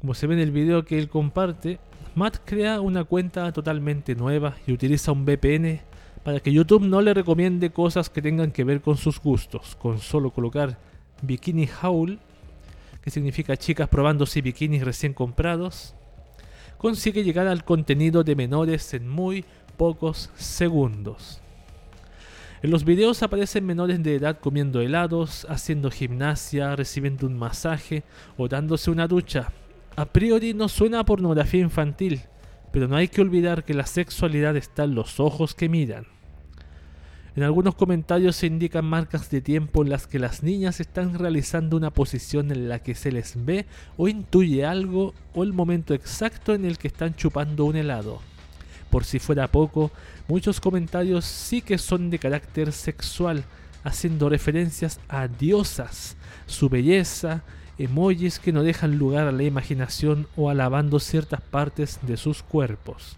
[0.00, 1.78] Como se ve en el video que él comparte,
[2.16, 5.80] Matt crea una cuenta totalmente nueva y utiliza un VPN
[6.24, 9.76] para que YouTube no le recomiende cosas que tengan que ver con sus gustos.
[9.76, 10.76] Con solo colocar
[11.22, 12.18] Bikini Haul,
[13.00, 15.94] que significa chicas probándose bikinis recién comprados,
[16.80, 19.44] consigue llegar al contenido de menores en muy
[19.80, 21.40] pocos segundos.
[22.62, 28.02] En los videos aparecen menores de edad comiendo helados, haciendo gimnasia, recibiendo un masaje
[28.36, 29.52] o dándose una ducha.
[29.96, 32.20] A priori no suena a pornografía infantil,
[32.70, 36.04] pero no hay que olvidar que la sexualidad está en los ojos que miran.
[37.34, 41.78] En algunos comentarios se indican marcas de tiempo en las que las niñas están realizando
[41.78, 43.64] una posición en la que se les ve
[43.96, 48.20] o intuye algo o el momento exacto en el que están chupando un helado.
[48.90, 49.90] Por si fuera poco,
[50.28, 53.44] muchos comentarios sí que son de carácter sexual,
[53.84, 56.16] haciendo referencias a diosas,
[56.46, 57.42] su belleza,
[57.78, 63.16] emojis que no dejan lugar a la imaginación o alabando ciertas partes de sus cuerpos.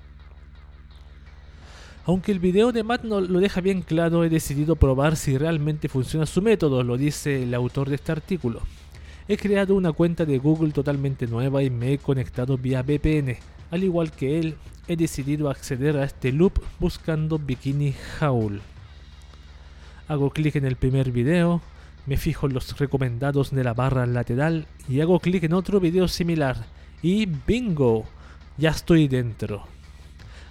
[2.04, 5.88] Aunque el video de Matt no lo deja bien claro, he decidido probar si realmente
[5.88, 8.60] funciona su método, lo dice el autor de este artículo.
[9.28, 13.36] He creado una cuenta de Google totalmente nueva y me he conectado vía VPN.
[13.70, 14.56] Al igual que él,
[14.88, 18.60] he decidido acceder a este loop buscando Bikini Howl.
[20.08, 21.60] Hago clic en el primer video,
[22.06, 26.08] me fijo en los recomendados de la barra lateral y hago clic en otro video
[26.08, 26.56] similar
[27.02, 28.04] y bingo,
[28.58, 29.64] ya estoy dentro.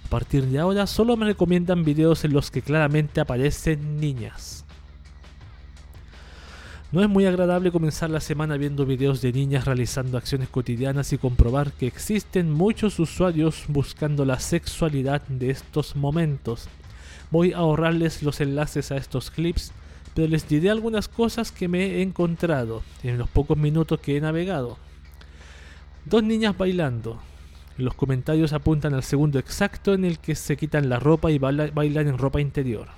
[0.06, 4.64] A partir de ahora solo me recomiendan videos en los que claramente aparecen niñas.
[6.92, 11.18] No es muy agradable comenzar la semana viendo videos de niñas realizando acciones cotidianas y
[11.18, 16.68] comprobar que existen muchos usuarios buscando la sexualidad de estos momentos.
[17.30, 19.72] Voy a ahorrarles los enlaces a estos clips,
[20.14, 24.20] pero les diré algunas cosas que me he encontrado en los pocos minutos que he
[24.20, 24.76] navegado.
[26.04, 27.22] Dos niñas bailando.
[27.78, 32.06] Los comentarios apuntan al segundo exacto en el que se quitan la ropa y bailan
[32.06, 32.88] en ropa interior.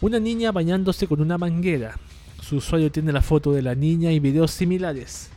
[0.00, 1.96] Una niña bañándose con una manguera.
[2.46, 5.30] Su usuario tiene la foto de la niña y videos similares.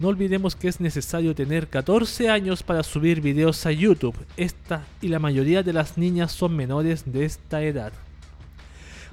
[0.00, 4.16] No olvidemos que es necesario tener 14 años para subir videos a YouTube.
[4.36, 7.92] Esta y la mayoría de las niñas son menores de esta edad.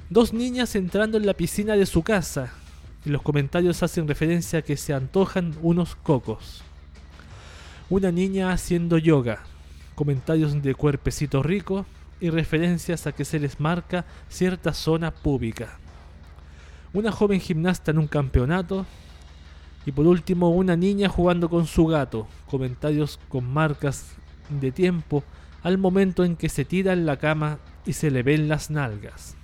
[0.09, 2.51] Dos niñas entrando en la piscina de su casa.
[3.05, 6.63] Y los comentarios hacen referencia a que se antojan unos cocos.
[7.91, 9.43] Una niña haciendo yoga.
[9.93, 11.85] Comentarios de cuerpecito rico
[12.19, 15.77] y referencias a que se les marca cierta zona pública
[16.93, 18.85] una joven gimnasta en un campeonato
[19.85, 24.15] y por último una niña jugando con su gato, comentarios con marcas
[24.49, 25.23] de tiempo
[25.61, 29.35] al momento en que se tira en la cama y se le ven las nalgas.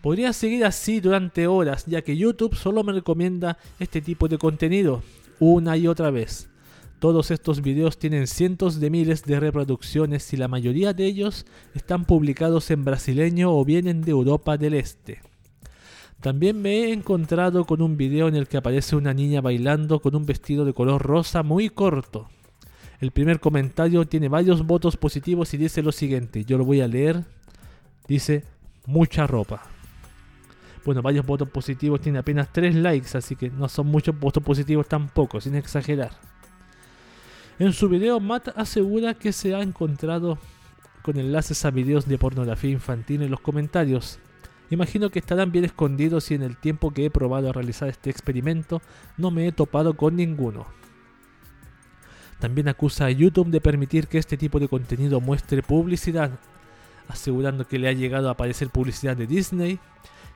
[0.00, 5.02] Podría seguir así durante horas, ya que YouTube solo me recomienda este tipo de contenido
[5.38, 6.48] una y otra vez.
[6.98, 12.04] Todos estos videos tienen cientos de miles de reproducciones y la mayoría de ellos están
[12.04, 15.31] publicados en brasileño o vienen de Europa del Este.
[16.22, 20.14] También me he encontrado con un video en el que aparece una niña bailando con
[20.14, 22.28] un vestido de color rosa muy corto.
[23.00, 26.86] El primer comentario tiene varios votos positivos y dice lo siguiente, yo lo voy a
[26.86, 27.24] leer.
[28.06, 28.44] Dice,
[28.86, 29.64] mucha ropa.
[30.84, 34.86] Bueno, varios votos positivos, tiene apenas 3 likes, así que no son muchos votos positivos
[34.86, 36.12] tampoco, sin exagerar.
[37.58, 40.38] En su video, Matt asegura que se ha encontrado
[41.02, 44.20] con enlaces a videos de pornografía infantil en los comentarios.
[44.72, 48.08] Imagino que estarán bien escondidos y en el tiempo que he probado a realizar este
[48.08, 48.80] experimento
[49.18, 50.64] no me he topado con ninguno.
[52.40, 56.30] También acusa a YouTube de permitir que este tipo de contenido muestre publicidad,
[57.06, 59.78] asegurando que le ha llegado a aparecer publicidad de Disney.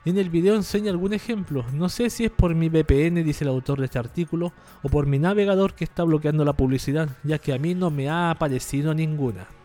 [0.05, 1.65] Y en el video enseña algún ejemplo.
[1.73, 5.07] No sé si es por mi VPN, dice el autor de este artículo, o por
[5.07, 8.93] mi navegador que está bloqueando la publicidad, ya que a mí no me ha aparecido
[8.93, 9.56] ninguna.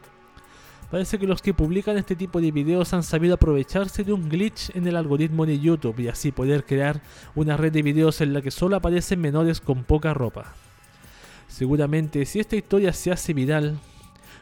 [0.93, 4.77] Parece que los que publican este tipo de videos han sabido aprovecharse de un glitch
[4.77, 7.01] en el algoritmo de YouTube y así poder crear
[7.35, 10.53] una red de videos en la que solo aparecen menores con poca ropa.
[11.49, 13.79] Seguramente si esta historia se hace viral,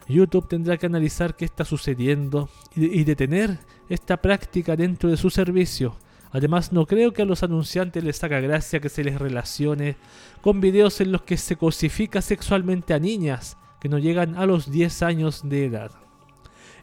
[0.08, 3.56] YouTube tendrá que analizar qué está sucediendo y detener
[3.88, 5.96] esta práctica dentro de su servicio,
[6.32, 9.96] Además, no creo que a los anunciantes les haga gracia que se les relacione
[10.40, 14.70] con videos en los que se cosifica sexualmente a niñas que no llegan a los
[14.70, 16.09] 10 años de edad.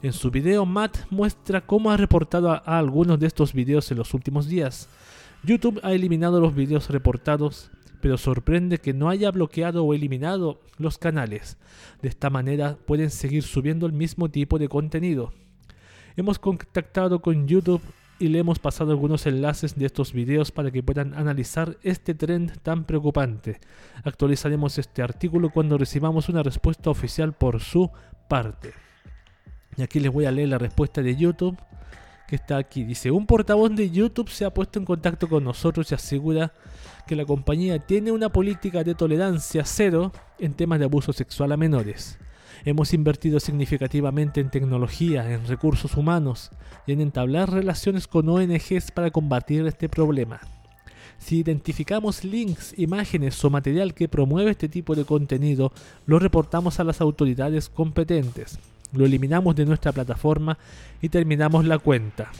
[0.03, 4.13] En su video, Matt muestra cómo ha reportado a, algunos de estos videos en los
[4.13, 4.89] últimos días.
[5.43, 10.99] YouTube ha eliminado los videos reportados, pero sorprende que no haya bloqueado o eliminado los
[10.99, 11.57] canales.
[12.03, 15.33] De esta manera pueden seguir subiendo el mismo tipo de contenido.
[16.15, 17.81] Hemos contactado con YouTube
[18.19, 22.55] y le hemos pasado algunos enlaces de estos videos para que puedan analizar este trend
[22.61, 23.59] tan preocupante.
[24.03, 27.89] Actualizaremos este artículo cuando recibamos una respuesta oficial por su
[28.27, 28.86] parte.
[29.77, 31.57] Y aquí les voy a leer la respuesta de YouTube
[32.27, 32.83] que está aquí.
[32.83, 36.51] Dice, un portavoz de YouTube se ha puesto en contacto con nosotros y asegura
[37.07, 41.57] que la compañía tiene una política de tolerancia cero en temas de abuso sexual a
[41.57, 42.19] menores.
[42.65, 46.51] Hemos invertido significativamente en tecnología, en recursos humanos
[46.85, 50.41] y en entablar relaciones con ONGs para combatir este problema.
[51.17, 55.71] Si identificamos links, imágenes o material que promueve este tipo de contenido,
[56.05, 58.59] lo reportamos a las autoridades competentes,
[58.93, 60.57] lo eliminamos de nuestra plataforma
[61.01, 62.31] y terminamos la cuenta.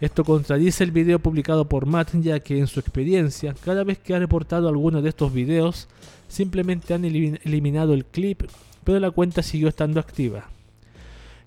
[0.00, 4.14] Esto contradice el video publicado por Matt, ya que en su experiencia, cada vez que
[4.14, 5.88] ha reportado alguno de estos videos,
[6.28, 8.42] simplemente han elimin- eliminado el clip,
[8.84, 10.50] pero la cuenta siguió estando activa.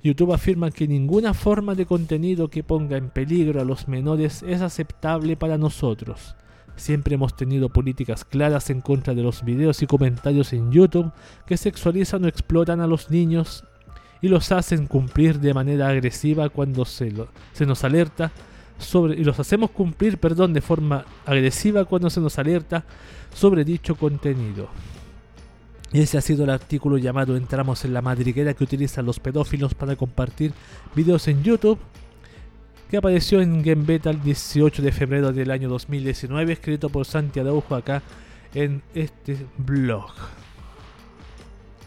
[0.04, 4.62] YouTube afirma que ninguna forma de contenido que ponga en peligro a los menores es
[4.62, 6.36] aceptable para nosotros.
[6.76, 11.12] Siempre hemos tenido políticas claras en contra de los videos y comentarios en YouTube
[11.45, 13.64] que sexualizan o explotan a los niños
[14.22, 17.12] y los hacen cumplir de manera agresiva cuando se,
[17.66, 18.32] nos alerta
[18.78, 22.84] sobre y los hacemos cumplir, perdón, de forma agresiva cuando se nos alerta
[23.34, 24.70] sobre dicho contenido.
[25.92, 29.96] Ese ha sido el artículo llamado Entramos en la madriguera que utilizan los pedófilos para
[29.96, 30.54] compartir
[30.96, 31.80] videos en YouTube,
[32.90, 37.40] que apareció en Game Beta el 18 de febrero del año 2019, escrito por Santi
[37.40, 38.02] Araujo acá
[38.54, 40.12] en este blog.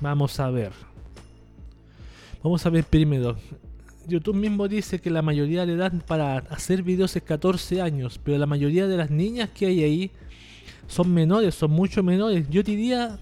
[0.01, 0.94] Vamos a ver.
[2.45, 3.39] Vamos a ver primero.
[4.07, 8.37] YouTube mismo dice que la mayoría de edad para hacer videos es 14 años, pero
[8.37, 10.11] la mayoría de las niñas que hay ahí
[10.87, 12.47] son menores, son mucho menores.
[12.51, 13.19] Yo diría,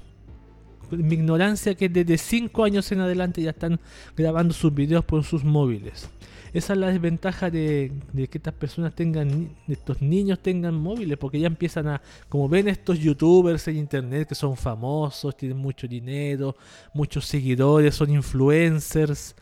[0.91, 3.79] mi ignorancia, que desde 5 años en adelante ya están
[4.17, 6.11] grabando sus videos por sus móviles.
[6.53, 11.41] Esa es la desventaja de, de que estas personas tengan, estos niños tengan móviles, porque
[11.41, 16.55] ya empiezan a, como ven estos youtubers en internet que son famosos, tienen mucho dinero,
[16.93, 19.35] muchos seguidores, son influencers,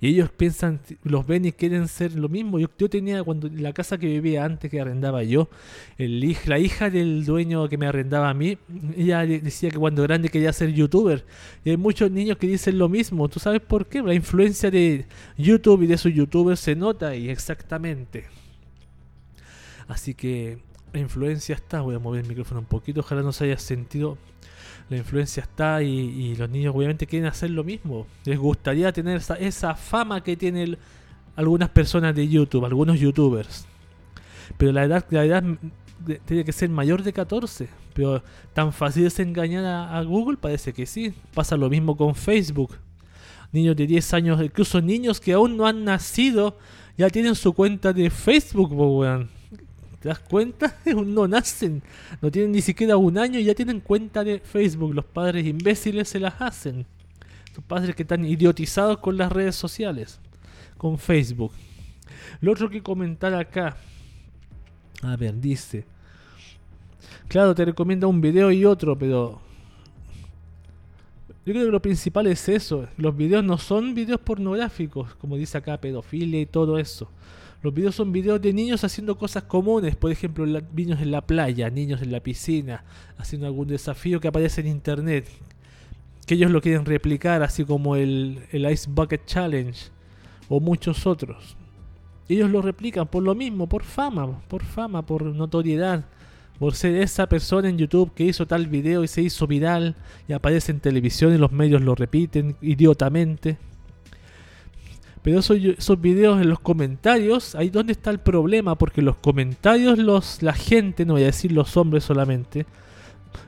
[0.00, 2.58] y ellos piensan, los ven y quieren ser lo mismo.
[2.58, 5.48] Yo, yo tenía, cuando la casa que vivía antes, que arrendaba yo,
[5.96, 8.58] el, la hija del dueño que me arrendaba a mí,
[8.96, 11.24] ella de- decía que cuando grande quería ser youtuber.
[11.64, 13.28] Y hay muchos niños que dicen lo mismo.
[13.28, 14.02] ¿Tú sabes por qué?
[14.02, 15.06] La influencia de
[15.36, 18.26] YouTube y de sus youtubers se nota y exactamente.
[19.88, 20.58] Así que
[20.92, 21.80] la influencia está.
[21.80, 24.18] Voy a mover el micrófono un poquito, ojalá no se haya sentido
[24.90, 28.06] la influencia está y, y los niños obviamente quieren hacer lo mismo.
[28.24, 30.78] Les gustaría tener esa, esa fama que tienen
[31.36, 33.66] algunas personas de YouTube, algunos youtubers.
[34.56, 35.44] Pero la edad, la edad
[36.24, 37.68] tiene que ser mayor de 14.
[37.94, 38.22] Pero
[38.54, 41.14] tan fácil es engañar a, Google, parece que sí.
[41.34, 42.76] Pasa lo mismo con Facebook.
[43.52, 46.58] Niños de 10 años, incluso niños que aún no han nacido,
[46.96, 49.30] ya tienen su cuenta de Facebook, weón.
[50.00, 50.76] ¿Te das cuenta?
[50.84, 51.82] No nacen,
[52.20, 54.94] no tienen ni siquiera un año y ya tienen cuenta de Facebook.
[54.94, 56.86] Los padres imbéciles se las hacen.
[57.54, 60.20] Los padres que están idiotizados con las redes sociales,
[60.76, 61.52] con Facebook.
[62.40, 63.76] Lo otro que comentar acá.
[65.02, 65.84] A ver, dice.
[67.26, 69.40] Claro, te recomienda un video y otro, pero.
[71.44, 72.86] Yo creo que lo principal es eso.
[72.96, 77.10] Los videos no son videos pornográficos, como dice acá, pedofilia y todo eso.
[77.62, 81.70] Los videos son videos de niños haciendo cosas comunes, por ejemplo, niños en la playa,
[81.70, 82.84] niños en la piscina,
[83.16, 85.26] haciendo algún desafío que aparece en internet,
[86.24, 89.78] que ellos lo quieren replicar, así como el, el Ice Bucket Challenge
[90.48, 91.56] o muchos otros.
[92.28, 96.04] Ellos lo replican por lo mismo, por fama, por fama, por notoriedad,
[96.58, 99.96] por ser esa persona en YouTube que hizo tal video y se hizo viral
[100.28, 103.56] y aparece en televisión y los medios lo repiten idiotamente.
[105.22, 109.98] Pero esos, esos videos en los comentarios, ahí donde está el problema, porque los comentarios,
[109.98, 112.66] los, la gente, no voy a decir los hombres solamente,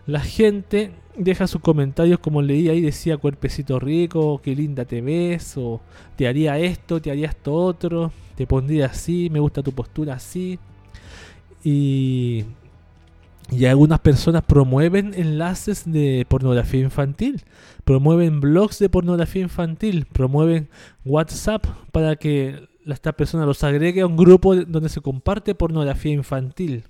[0.07, 5.57] la gente deja sus comentarios como leí ahí, decía cuerpecito rico, qué linda te ves,
[5.57, 5.81] o
[6.17, 10.59] te haría esto, te haría esto otro, te pondría así, me gusta tu postura así.
[11.63, 12.45] Y,
[13.51, 17.43] y algunas personas promueven enlaces de pornografía infantil,
[17.85, 20.69] promueven blogs de pornografía infantil, promueven
[21.05, 26.85] WhatsApp para que esta persona los agregue a un grupo donde se comparte pornografía infantil.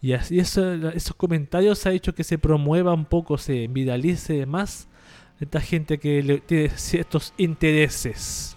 [0.00, 4.88] Y así eso- esos comentarios ha hecho que se promueva un poco, se viralice más
[5.40, 8.56] esta gente que le- tiene ciertos intereses,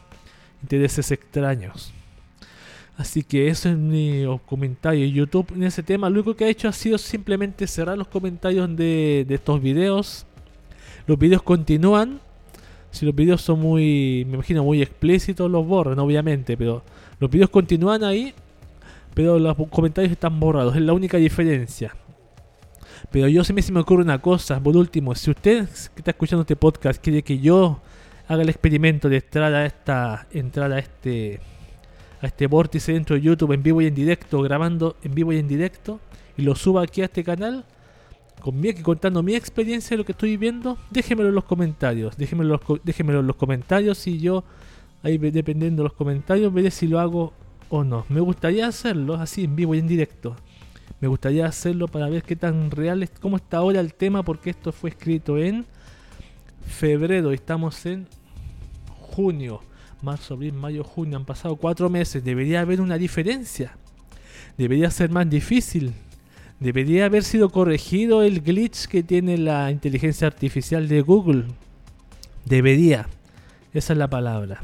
[0.61, 1.93] intereses extraños.
[3.01, 5.07] Así que eso es mi comentario.
[5.07, 8.69] YouTube en ese tema lo único que ha hecho ha sido simplemente cerrar los comentarios
[8.75, 10.27] de, de estos videos.
[11.07, 12.19] Los videos continúan.
[12.91, 16.55] Si los videos son muy, me imagino, muy explícitos, los borran, obviamente.
[16.55, 16.83] Pero
[17.19, 18.35] los videos continúan ahí.
[19.15, 20.75] Pero los comentarios están borrados.
[20.75, 21.95] Es la única diferencia.
[23.11, 24.59] Pero yo se me, se me ocurre una cosa.
[24.59, 27.79] Por último, si usted que está escuchando este podcast quiere que yo
[28.27, 31.39] haga el experimento de entrar a esta, entrar a este
[32.21, 35.37] a este vórtice dentro de YouTube en vivo y en directo, grabando en vivo y
[35.37, 35.99] en directo,
[36.37, 37.65] y lo suba aquí a este canal,
[38.39, 42.47] con mi, contando mi experiencia de lo que estoy viendo, déjemelo en los comentarios, déjemelo,
[42.47, 44.43] en los co- déjemelo en los comentarios y yo,
[45.03, 47.33] ahí dependiendo de los comentarios, veré si lo hago
[47.69, 48.05] o no.
[48.09, 50.35] Me gustaría hacerlo así en vivo y en directo.
[50.99, 54.51] Me gustaría hacerlo para ver qué tan real es, cómo está ahora el tema, porque
[54.51, 55.65] esto fue escrito en
[56.65, 58.07] febrero y estamos en
[58.99, 59.61] junio
[60.03, 63.77] marzo, abril, mayo, junio, han pasado cuatro meses, debería haber una diferencia.
[64.57, 65.93] Debería ser más difícil.
[66.59, 71.45] Debería haber sido corregido el glitch que tiene la inteligencia artificial de Google.
[72.45, 73.07] Debería.
[73.73, 74.61] Esa es la palabra.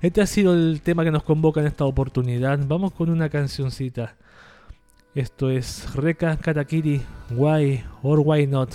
[0.00, 2.58] Este ha sido el tema que nos convoca en esta oportunidad.
[2.66, 4.16] Vamos con una cancioncita.
[5.14, 7.00] Esto es Reka Katakiri,
[7.30, 8.74] Why or Why Not.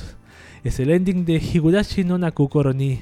[0.64, 3.00] Es el ending de Higurashi no Nakukoro ni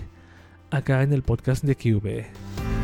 [0.69, 2.78] acá en el podcast de QB.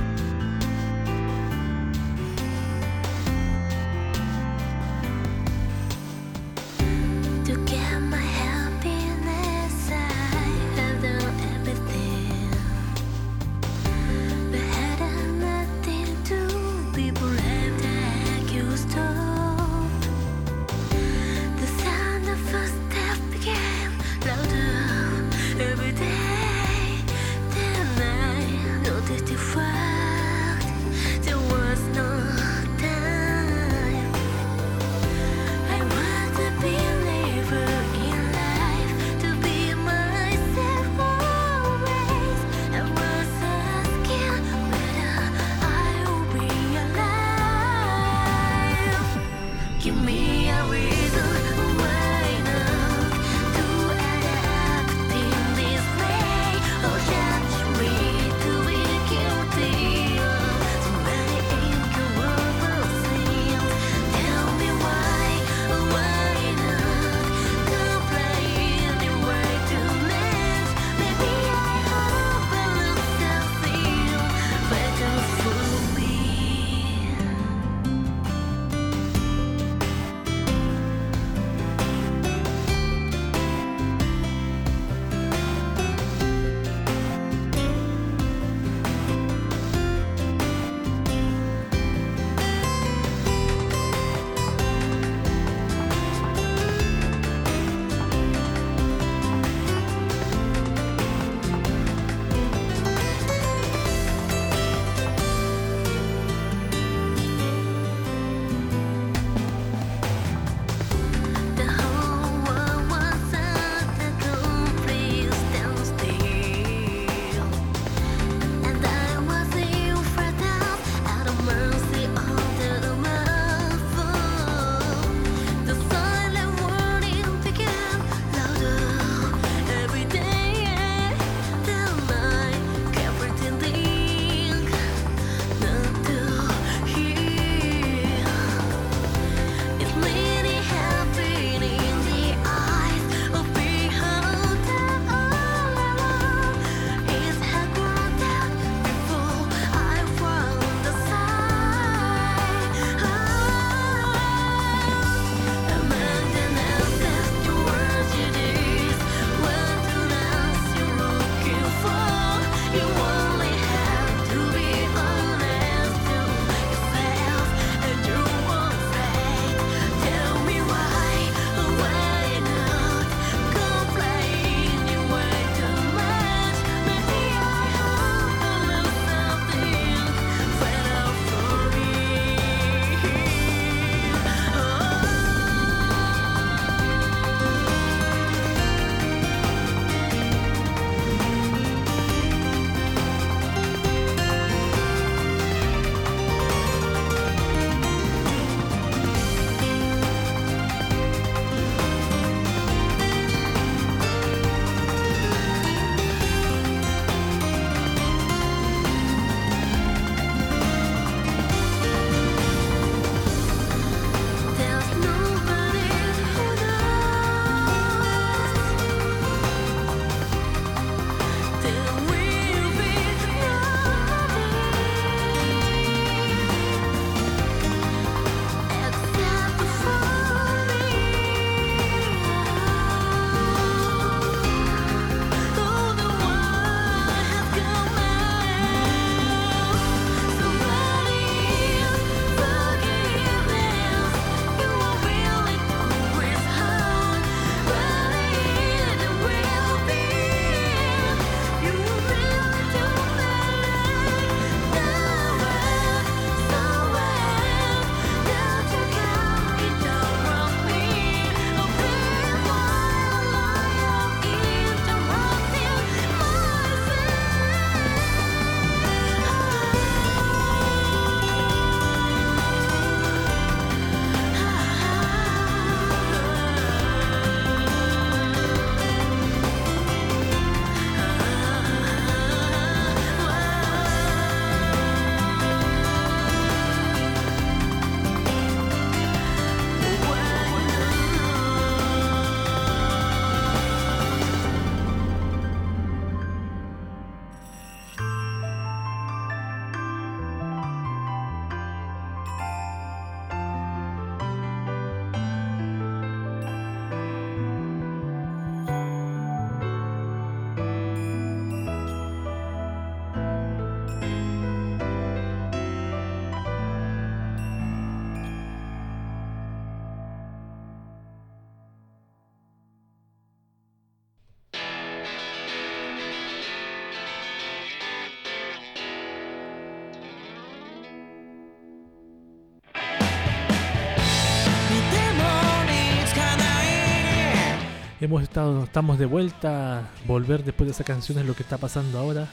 [338.05, 339.89] Hemos estado, estamos de vuelta.
[340.05, 342.27] Volver después de esa canción es lo que está pasando ahora.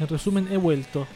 [0.00, 1.06] En resumen, he vuelto.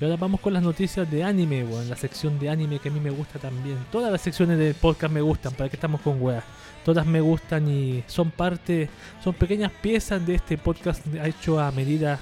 [0.00, 1.90] Y ahora vamos con las noticias de anime, weón.
[1.90, 3.76] La sección de anime que a mí me gusta también.
[3.92, 6.42] Todas las secciones del podcast me gustan, para que estamos con weas.
[6.82, 8.88] Todas me gustan y son parte,
[9.22, 12.18] son pequeñas piezas de este podcast hecho a medida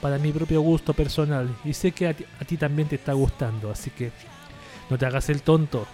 [0.00, 1.54] para mi propio gusto personal.
[1.66, 4.10] Y sé que a ti, a ti también te está gustando, así que
[4.88, 5.86] no te hagas el tonto.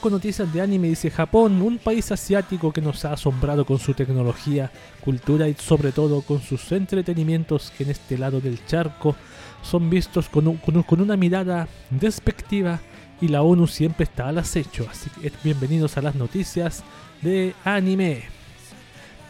[0.00, 0.88] Con noticias de anime.
[0.88, 4.70] Dice Japón, un país asiático que nos ha asombrado con su tecnología,
[5.04, 9.14] cultura y sobre todo con sus entretenimientos que en este lado del charco
[9.62, 12.80] son vistos con, un- con un- con una mirada despectiva
[13.20, 14.86] y la ONU siempre está al acecho.
[14.90, 16.82] Así que bienvenidos a las noticias
[17.22, 18.24] de anime.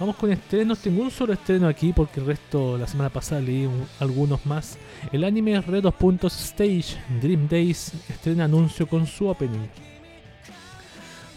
[0.01, 0.79] Vamos con estrenos.
[0.81, 4.77] Tengo un solo estreno aquí porque el resto la semana pasada leí un- algunos más.
[5.13, 9.69] El anime Red 2 Puntos Stage Dream Days estrena anuncio con su opening.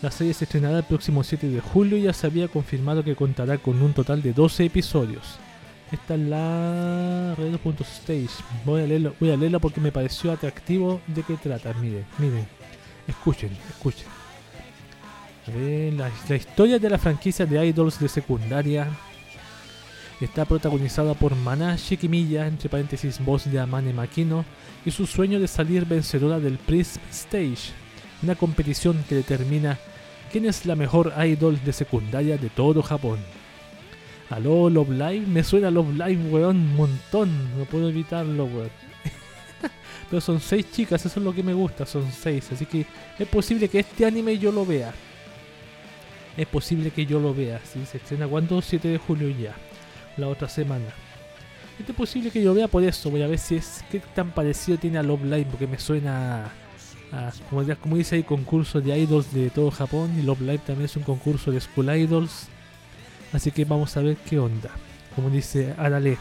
[0.02, 3.16] La serie se estrenará el próximo 7 de julio y ya se había confirmado que
[3.16, 5.38] contará con un total de 12 episodios.
[5.92, 8.30] Esta es la Red 2 Puntos Stage.
[8.64, 11.74] Voy a, leerlo, voy a leerla porque me pareció atractivo de qué trata.
[11.74, 12.48] Miren, miren.
[13.08, 14.08] Escuchen, escuchen.
[15.48, 18.88] Ver, la, la historia de la franquicia de idols de secundaria
[20.22, 24.46] está protagonizada por Mana Shikimiya, entre paréntesis voz de Amane Makino,
[24.86, 27.74] y su sueño de salir vencedora del Prism Stage,
[28.22, 29.78] una competición que determina
[30.32, 33.20] quién es la mejor idol de secundaria de todo Japón.
[34.30, 38.70] Aló, Love Live, me suena Love Live, weón, un montón, no puedo evitarlo, weón.
[40.10, 42.86] Pero son seis chicas, eso es lo que me gusta, son seis, así que
[43.18, 44.94] es posible que este anime yo lo vea.
[46.38, 49.56] Es posible que yo lo vea, si se estrena cuando 7 de julio ya,
[50.16, 50.86] la otra semana.
[51.86, 54.78] Es posible que yo vea por eso, voy a ver si es qué tan parecido
[54.78, 56.50] tiene a Love Live, porque me suena
[57.12, 60.86] a, como, como dice ahí, concurso de idols de todo Japón, y Love Live también
[60.86, 62.48] es un concurso de School Idols.
[63.34, 64.70] Así que vamos a ver qué onda.
[65.16, 66.18] Como dice Arale.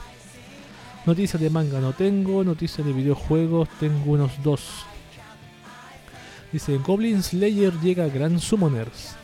[1.06, 4.85] Noticias de manga no tengo, noticias de videojuegos tengo unos dos.
[6.52, 9.16] Dice Goblin Slayer llega a Grand Summoners.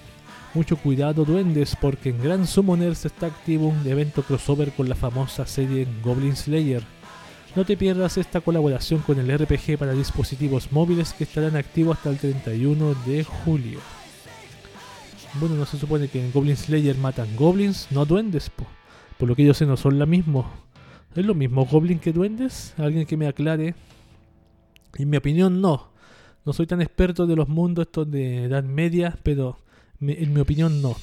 [0.54, 5.46] Mucho cuidado duendes porque en Grand Summoners está activo un evento crossover con la famosa
[5.46, 6.82] serie Goblin Slayer.
[7.56, 12.10] No te pierdas esta colaboración con el RPG para dispositivos móviles que estarán activos hasta
[12.10, 13.78] el 31 de julio.
[15.34, 18.66] Bueno, no se supone que en Goblin Slayer matan goblins, no duendes, po.
[19.18, 20.50] Por lo que yo sé no son la misma.
[21.14, 22.74] ¿Es lo mismo goblin que duendes?
[22.76, 23.76] Alguien que me aclare.
[24.96, 25.90] En mi opinión no.
[26.44, 29.58] No soy tan experto de los mundos estos de edad media, pero
[30.00, 30.96] en mi opinión no.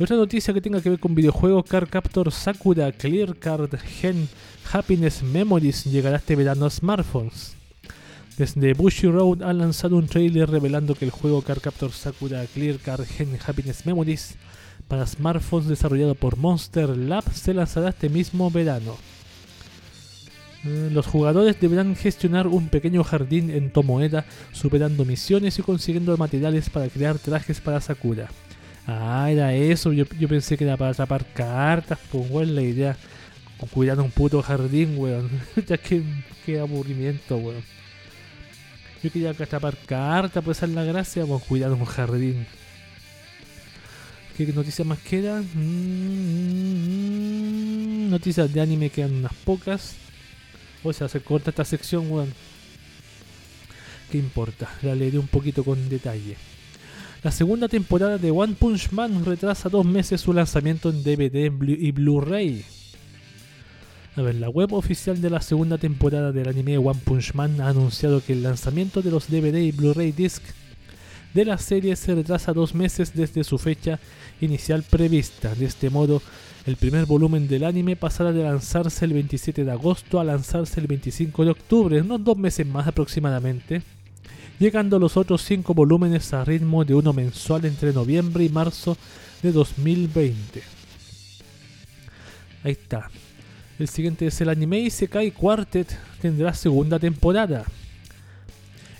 [0.00, 4.28] Otra noticia que tenga que ver con videojuegos, Card Captor Sakura Clear Card Gen
[4.70, 7.54] Happiness Memories llegará este verano a smartphones.
[8.36, 12.78] Desde Bushy Road han lanzado un trailer revelando que el juego Card Captor Sakura Clear
[12.78, 14.36] Card Gen Happiness Memories
[14.88, 18.96] para smartphones desarrollado por Monster Lab se lanzará este mismo verano.
[20.64, 26.70] Eh, Los jugadores deberán gestionar un pequeño jardín en Tomoeda, superando misiones y consiguiendo materiales
[26.70, 28.28] para crear trajes para Sakura.
[28.86, 32.96] Ah, era eso, yo, yo pensé que era para atrapar cartas, pues weón, la idea.
[33.70, 35.30] Cuidar un puto jardín, weón.
[35.66, 36.02] ya que,
[36.44, 37.62] qué aburrimiento, weón.
[39.02, 42.46] Yo quería atrapar cartas, pues esa es la gracia, pues cuidar un jardín.
[44.36, 45.44] ¿Qué noticias más quedan?
[45.54, 46.90] Mm,
[48.10, 49.94] noticias de anime quedan unas pocas.
[50.82, 52.32] O sea, se corta esta sección, weón.
[54.10, 54.68] ¿Qué importa?
[54.82, 56.36] La leeré un poquito con detalle.
[57.22, 61.92] La segunda temporada de One Punch Man retrasa dos meses su lanzamiento en DVD y
[61.92, 62.64] Blu-ray.
[64.14, 67.68] A ver, la web oficial de la segunda temporada del anime One Punch Man ha
[67.68, 70.42] anunciado que el lanzamiento de los DVD y Blu-ray disc
[71.32, 73.98] de la serie se retrasa dos meses desde su fecha
[74.42, 75.54] inicial prevista.
[75.54, 76.20] De este modo,
[76.66, 80.88] el primer volumen del anime pasará de lanzarse el 27 de agosto a lanzarse el
[80.88, 83.80] 25 de octubre, unos dos meses más aproximadamente,
[84.58, 88.98] llegando los otros cinco volúmenes a ritmo de uno mensual entre noviembre y marzo
[89.42, 90.62] de 2020.
[92.62, 93.08] Ahí está.
[93.78, 97.64] El siguiente es el anime Isekai Quartet, tendrá segunda temporada.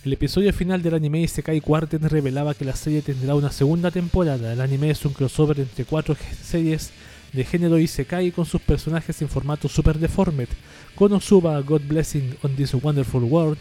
[0.03, 4.53] El episodio final del anime Isekai Quartet revelaba que la serie tendrá una segunda temporada.
[4.53, 6.90] El anime es un crossover entre cuatro series
[7.35, 10.49] de género Isekai con sus personajes en formato Super Deformed,
[10.97, 13.59] Konosuba God Blessing on This Wonderful World,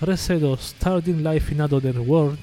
[0.00, 2.38] Resedo Starting Life in Another World,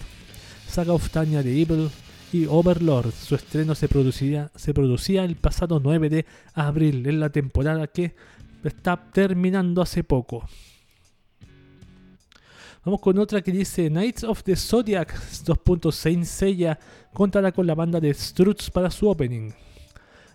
[0.69, 1.89] Saga of Tanya the Evil
[2.33, 3.11] y Overlord.
[3.11, 8.15] Su estreno se producía, se producía el pasado 9 de abril en la temporada que
[8.63, 10.45] está terminando hace poco.
[12.83, 15.13] Vamos con otra que dice Knights of the Zodiac
[15.45, 15.95] 2.
[15.95, 16.79] Saint Seiya
[17.13, 19.51] contará con la banda de Struts para su opening.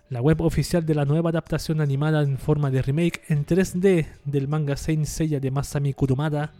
[0.09, 4.47] La web oficial de la nueva adaptación animada en forma de remake en 3D del
[4.47, 6.53] manga Saint Seiya de Masami Kurumada,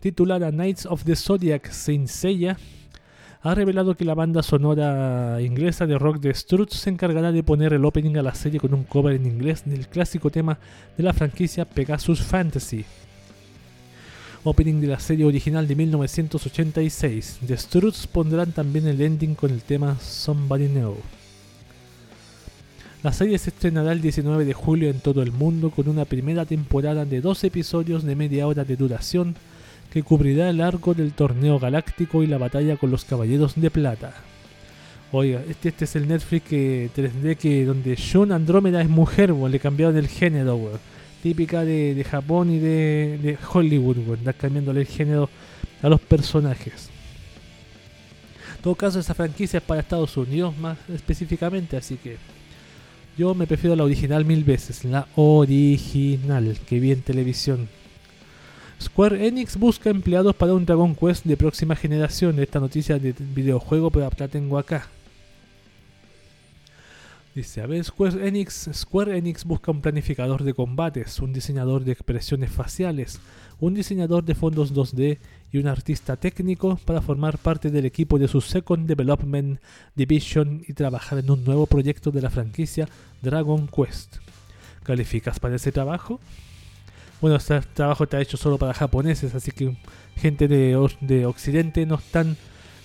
[0.00, 2.58] titulada Knights of the Zodiac Saint Seiya,
[3.44, 7.74] ha revelado que la banda sonora inglesa de rock de Struts se encargará de poner
[7.74, 10.58] el opening a la serie con un cover en inglés del clásico tema
[10.96, 12.86] de la franquicia Pegasus Fantasy
[14.44, 17.40] opening de la serie original de 1986.
[17.46, 20.96] The Struts pondrán también el ending con el tema Somebody Know.
[23.02, 26.44] La serie se estrenará el 19 de julio en todo el mundo con una primera
[26.44, 29.34] temporada de dos episodios de media hora de duración
[29.94, 34.12] que cubrirá el arco del torneo galáctico y la batalla con los caballeros de plata.
[35.12, 39.60] Oiga, este, este es el Netflix que 3D que donde Shun Andrómeda es mujer, le
[39.60, 40.80] cambiaron el género,
[41.22, 45.30] típica de, Japón y de, Hollywood, andar cambiándole el género
[45.80, 46.90] a los personajes.
[48.56, 52.16] En todo caso, esa franquicia es para Estados Unidos más específicamente, así que
[53.16, 57.68] yo me prefiero la original mil veces, la original que vi en televisión.
[58.80, 62.38] Square Enix busca empleados para un Dragon Quest de próxima generación.
[62.38, 64.88] Esta noticia de videojuego, pero la tengo acá.
[67.34, 71.90] Dice, a ver, Square Enix, Square Enix busca un planificador de combates, un diseñador de
[71.90, 73.18] expresiones faciales,
[73.58, 75.18] un diseñador de fondos 2D
[75.50, 79.58] y un artista técnico para formar parte del equipo de su Second Development
[79.96, 82.88] Division y trabajar en un nuevo proyecto de la franquicia
[83.20, 84.18] Dragon Quest.
[84.84, 86.20] ¿Calificas para ese trabajo?
[87.24, 89.74] Bueno, este trabajo está hecho solo para japoneses, así que
[90.14, 92.36] gente de, de Occidente no están,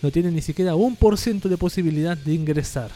[0.02, 2.90] no tienen ni siquiera un por ciento de posibilidad de ingresar.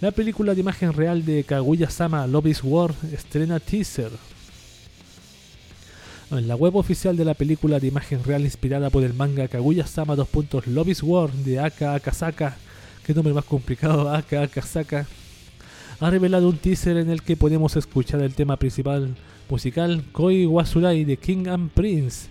[0.00, 2.62] La película de imagen real de Kaguya-sama Love is
[3.12, 4.10] estrena teaser.
[6.32, 10.16] En la web oficial de la película de imagen real inspirada por el manga Kaguya-sama
[10.16, 10.66] 2.
[10.66, 11.02] Love is
[11.44, 12.56] de Aka Akasaka,
[13.06, 15.06] que nombre más complicado, Aka Akasaka,
[16.00, 19.14] ha revelado un teaser en el que podemos escuchar el tema principal
[19.48, 22.28] musical Koi Wasurai de King and Prince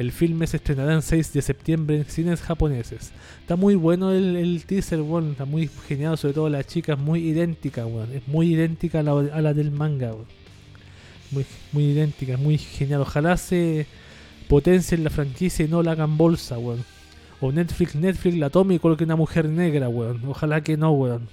[0.00, 3.12] el filme se estrenará el 6 de septiembre en cines japoneses.
[3.42, 7.28] Está muy bueno el, teaser, bueno, está muy genial, sobre todo la chica es muy
[7.28, 10.14] idéntica, bueno, es muy idéntica a la, del manga,
[11.30, 13.02] muy, muy idéntica, muy genial.
[13.02, 13.86] Ojalá se
[14.48, 16.82] potencien la franquicia y no la hagan bolsa, weón.
[17.42, 20.22] O Netflix, Netflix la tome y coloque una mujer negra, weón.
[20.26, 21.28] Ojalá que no, weón.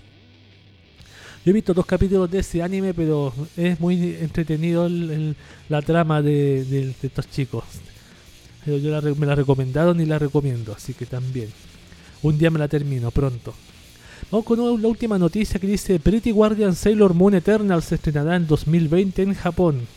[1.46, 4.90] Yo he visto dos capítulos de ese anime, pero es muy entretenido
[5.70, 7.64] la trama de estos chicos.
[8.66, 11.50] Pero yo me la recomendaron y la recomiendo, así que también.
[12.22, 13.54] Un día me la termino, pronto.
[14.30, 18.46] Vamos con la última noticia que dice Pretty Guardian Sailor Moon Eternal se estrenará en
[18.46, 19.88] 2020 en Japón.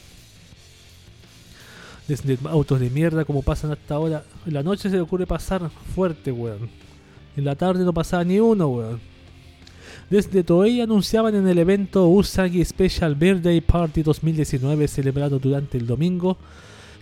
[2.45, 4.23] Autos de mierda como pasan hasta ahora.
[4.47, 6.69] En la noche se le ocurre pasar fuerte, weón.
[7.37, 9.01] En la tarde no pasaba ni uno, weón.
[10.11, 16.37] Desde Toei anunciaban en el evento Usagi Special Birthday Party 2019 celebrado durante el domingo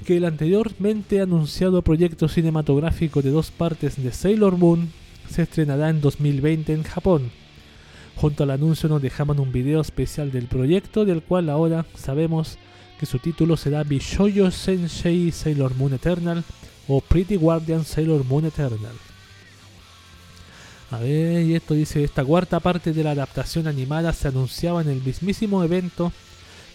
[0.05, 4.93] que el anteriormente anunciado proyecto cinematográfico de dos partes de Sailor Moon
[5.31, 7.31] se estrenará en 2020 en Japón.
[8.15, 12.59] Junto al anuncio nos dejaban un video especial del proyecto, del cual ahora sabemos
[13.01, 16.45] que su título será Bishoyo Sensei Sailor Moon Eternal
[16.87, 19.08] o Pretty Guardian Sailor Moon Eternal.
[20.91, 24.89] A ver, y esto dice, esta cuarta parte de la adaptación animada se anunciaba en
[24.89, 26.13] el mismísimo evento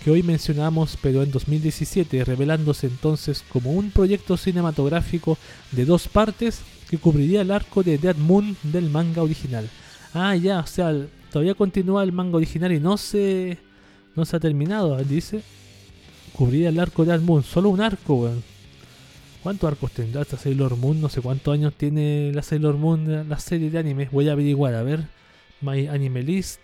[0.04, 5.38] que hoy mencionamos, pero en 2017, revelándose entonces como un proyecto cinematográfico
[5.72, 6.60] de dos partes
[6.90, 9.68] que cubriría el arco de Dead Moon del manga original.
[10.14, 10.94] Ah, ya, o sea,
[11.32, 13.58] todavía continúa el manga original y no se,
[14.16, 15.42] no se ha terminado, dice.
[16.34, 18.53] Cubría el arco de Dead Moon, solo un arco, weón.
[19.44, 21.02] ¿Cuántos arcos tendrá esta Sailor Moon?
[21.02, 24.08] No sé cuántos años tiene la Sailor Moon, la serie de anime.
[24.10, 25.02] Voy a averiguar, a ver.
[25.60, 26.62] My Anime List.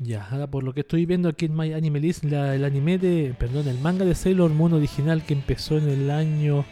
[0.00, 3.32] Ya, ahora por lo que estoy viendo aquí en My Anime List, el anime de,
[3.38, 6.64] perdón, el manga de Sailor Moon original que empezó en el año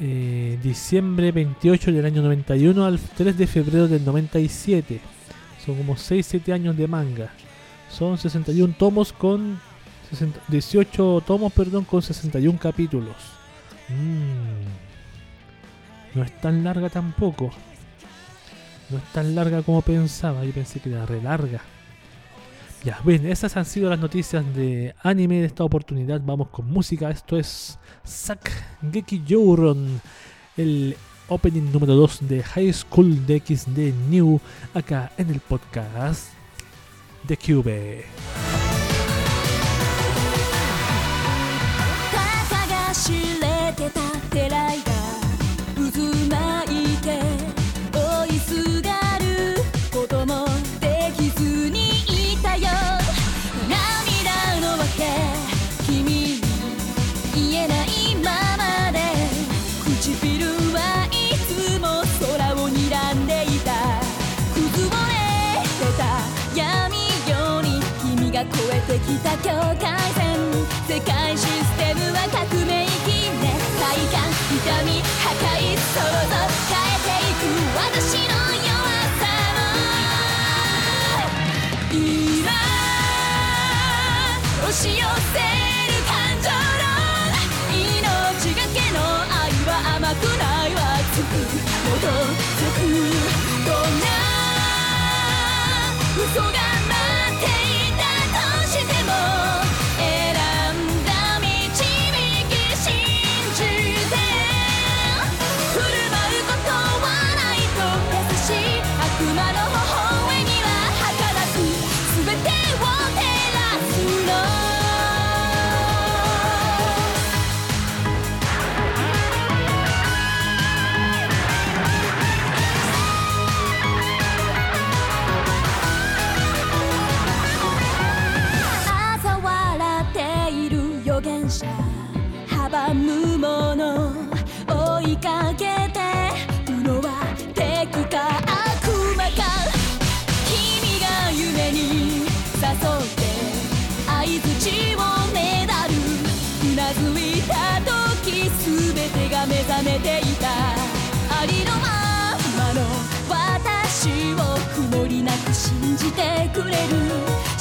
[0.00, 5.00] eh, diciembre 28 del año 91 al 3 de febrero del 97.
[5.64, 7.32] Son como 6-7 años de manga.
[7.88, 9.60] Son 61 tomos con
[10.48, 13.16] 18 tomos, perdón, con 61 capítulos.
[13.88, 14.92] Mm.
[16.14, 17.50] No es tan larga tampoco.
[18.90, 20.44] No es tan larga como pensaba.
[20.44, 21.60] Yo pensé que era re larga.
[22.84, 26.20] Ya, bien, esas han sido las noticias de anime de esta oportunidad.
[26.24, 27.10] Vamos con música.
[27.10, 28.50] Esto es Sak
[28.92, 30.00] Geki Jouron,
[30.56, 30.96] el
[31.28, 34.40] opening número 2 de High School DxD New,
[34.74, 36.30] acá en el podcast
[37.22, 38.04] de Cube.
[42.92, 43.10] 走
[43.40, 44.92] れてたてらいが
[45.76, 45.82] 渦
[46.28, 47.18] 巻いて
[47.90, 49.56] 追いすがる
[49.90, 50.44] ことも
[50.78, 52.02] できずに
[52.34, 52.68] いたよ。
[53.66, 55.08] 涙のわけ
[55.86, 56.40] 君に
[57.34, 58.98] 言えないままで
[59.86, 60.44] 唇
[60.74, 63.72] はいつも空を睨んでいた
[64.52, 65.16] くぼれ
[65.64, 66.20] てた
[66.54, 69.50] 闇夜に君が越えてきた境
[69.80, 70.22] 界線
[70.86, 71.61] 世界中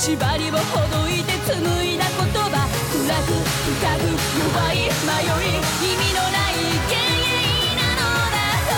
[0.01, 2.65] 縛りをほどいて紡いだ言葉。
[2.91, 4.09] 暗く深く
[4.39, 6.57] 弱い迷い意味のない
[6.89, 8.73] 敬意なのだと。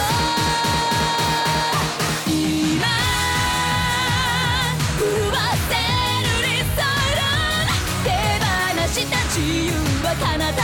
[2.27, 2.35] 今
[4.99, 5.01] 食
[5.31, 5.71] わせ
[6.19, 6.83] る理想
[7.15, 7.23] 論
[8.03, 9.71] 手放した自由
[10.03, 10.62] は彼方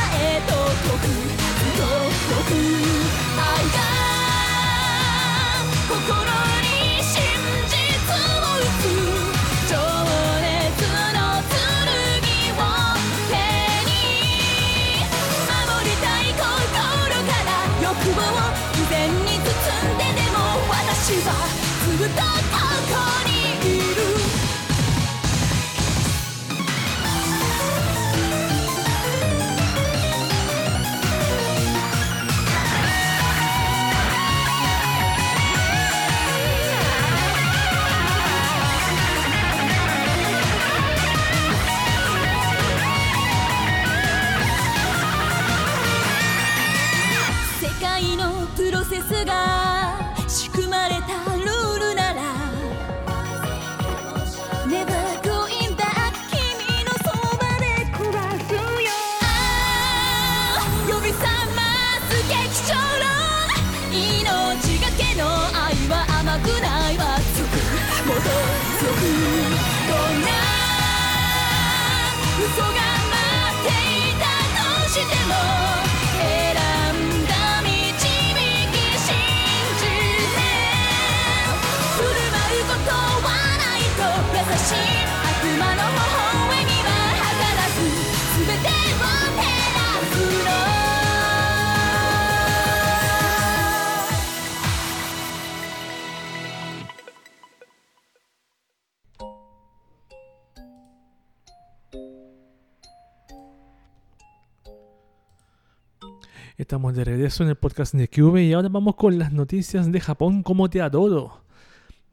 [106.69, 109.99] Estamos de regreso en el podcast de Cube y ahora vamos con las noticias de
[109.99, 111.41] Japón como te adoro.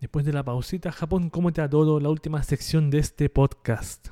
[0.01, 4.09] Después de la pausita, Japón como te adoro, la última sección de este podcast.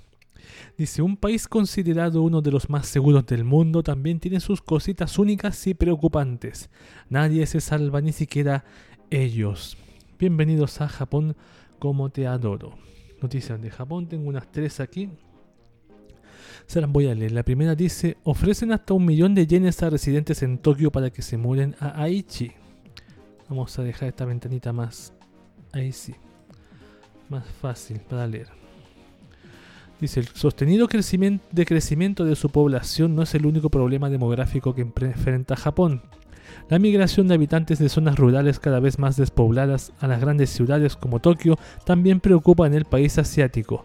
[0.76, 5.18] Dice, un país considerado uno de los más seguros del mundo también tiene sus cositas
[5.18, 6.68] únicas y preocupantes.
[7.08, 8.66] Nadie se salva, ni siquiera
[9.08, 9.78] ellos.
[10.18, 11.36] Bienvenidos a Japón
[11.78, 12.74] como te adoro.
[13.22, 15.08] Noticias de Japón, tengo unas tres aquí.
[16.66, 17.32] Se las voy a leer.
[17.32, 21.22] La primera dice, ofrecen hasta un millón de yenes a residentes en Tokio para que
[21.22, 22.52] se muden a Aichi.
[23.48, 25.12] Vamos a dejar esta ventanita más.
[25.72, 26.14] Ahí sí.
[27.28, 28.48] Más fácil para leer.
[30.00, 34.82] Dice, el sostenido crecimiento, decrecimiento de su población no es el único problema demográfico que
[34.82, 36.02] enfrenta Japón.
[36.68, 40.96] La migración de habitantes de zonas rurales cada vez más despobladas a las grandes ciudades
[40.96, 43.84] como Tokio también preocupa en el país asiático.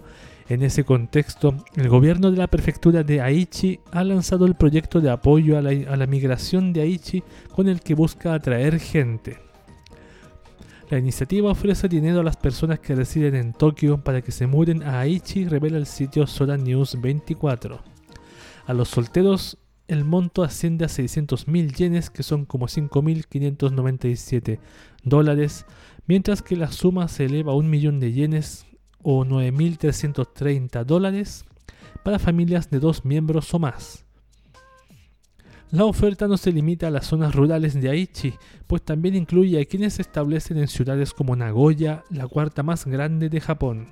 [0.49, 5.11] En ese contexto, el gobierno de la prefectura de Aichi ha lanzado el proyecto de
[5.11, 7.23] apoyo a la, migración de Aichi
[7.53, 9.37] con el que busca atraer gente.
[10.89, 14.81] La iniciativa ofrece dinero a las personas que residen en Tokio para que se muden
[14.81, 17.79] a Aichi, revela el sitio Soda News 24.
[18.65, 24.57] A los solteros el monto asciende a 600.000 yenes, que son como 5.597
[25.03, 25.67] dólares,
[26.07, 28.65] mientras que la suma se eleva a un millón de yenes
[29.01, 31.45] o 9.330 dólares
[32.03, 34.05] para familias de dos miembros o más.
[35.71, 38.33] La oferta no se limita a las zonas rurales de Aichi,
[38.65, 43.29] pues también incluye a quienes se establecen en ciudades como Nagoya, la cuarta más grande
[43.29, 43.87] de Japón.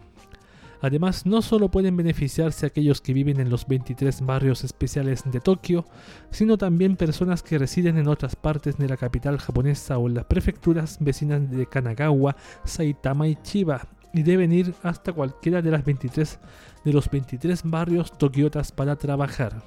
[0.81, 5.85] Además, no solo pueden beneficiarse aquellos que viven en los 23 barrios especiales de Tokio,
[6.31, 10.25] sino también personas que residen en otras partes de la capital japonesa o en las
[10.25, 16.39] prefecturas vecinas de Kanagawa, Saitama y Chiba, y deben ir hasta cualquiera de, las 23,
[16.83, 19.61] de los 23 barrios tokiotas para trabajar.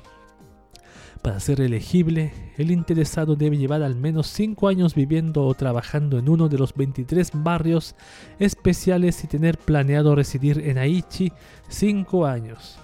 [1.22, 6.30] Para ser elegible, el interesado debe llevar al menos 5 años viviendo o trabajando en
[6.30, 7.94] uno de los 23 barrios
[8.38, 11.30] especiales y tener planeado residir en Aichi
[11.68, 12.78] 5 años.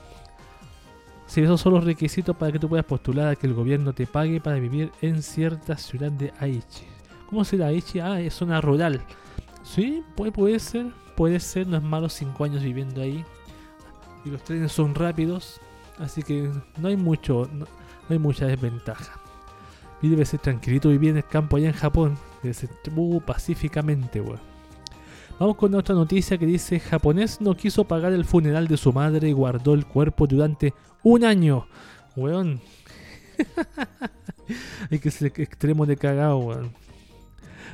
[1.26, 4.06] Si esos son los requisitos para que tú puedas postular a que el gobierno te
[4.06, 6.84] pague para vivir en cierta ciudad de Aichi.
[7.30, 8.00] ¿Cómo será Aichi?
[8.00, 9.00] Ah, es zona rural.
[9.62, 13.24] Sí, puede, puede ser, puede ser, no es malo 5 años viviendo ahí.
[14.24, 15.60] Y los trenes son rápidos,
[15.98, 17.48] así que no hay mucho
[18.08, 19.20] no hay mucha desventaja.
[20.02, 22.18] Y debe ser tranquilito vivir en el campo allá en Japón.
[22.42, 24.40] Debe ser uh, pacíficamente, weón.
[25.38, 29.28] Vamos con otra noticia que dice: japonés no quiso pagar el funeral de su madre
[29.28, 31.66] y guardó el cuerpo durante un año.
[32.14, 32.60] Weón.
[34.90, 36.85] Hay que ser extremo de cagado, weón.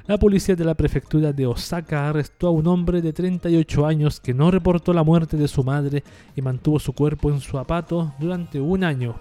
[0.07, 4.35] La policía de la prefectura de Osaka arrestó a un hombre de 38 años que
[4.35, 6.03] no reportó la muerte de su madre
[6.35, 9.15] y mantuvo su cuerpo en su zapato durante un año.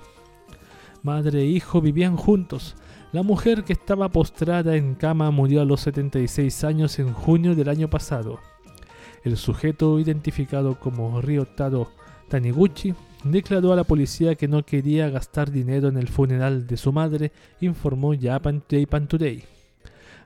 [1.03, 2.75] Madre e hijo vivían juntos.
[3.11, 7.69] La mujer que estaba postrada en cama murió a los 76 años en junio del
[7.69, 8.39] año pasado.
[9.23, 11.89] El sujeto, identificado como Ryotaro
[12.27, 16.91] Taniguchi, declaró a la policía que no quería gastar dinero en el funeral de su
[16.91, 19.60] madre, informó Japan Today.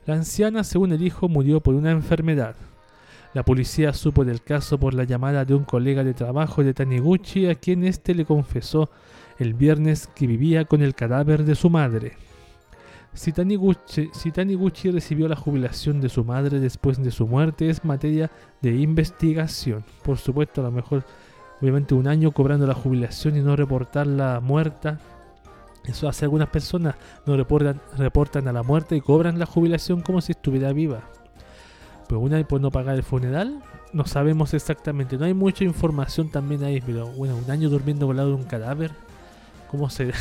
[0.05, 2.55] La anciana, según el hijo, murió por una enfermedad.
[3.33, 7.47] La policía supo del caso por la llamada de un colega de trabajo de Taniguchi
[7.47, 8.89] a quien éste le confesó
[9.39, 12.13] el viernes que vivía con el cadáver de su madre.
[13.15, 18.29] Si Taniguchi, recibió la jubilación de su madre después de su muerte es materia
[18.61, 19.83] de investigación.
[20.03, 21.03] Por supuesto, a lo mejor,
[21.61, 24.99] obviamente, un año cobrando la jubilación y no reportarla muerta.
[25.87, 26.95] Eso hace algunas personas,
[27.25, 31.01] no reportan, reportan a la muerte y cobran la jubilación como si estuviera viva.
[32.07, 33.61] Pero una por no pagar el funeral,
[33.93, 35.17] no sabemos exactamente.
[35.17, 38.43] No hay mucha información también ahí, pero bueno, un año durmiendo al lado de un
[38.43, 38.91] cadáver
[39.75, 40.17] ¿Cómo será?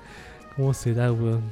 [0.56, 1.42] ¿Cómo será, weón?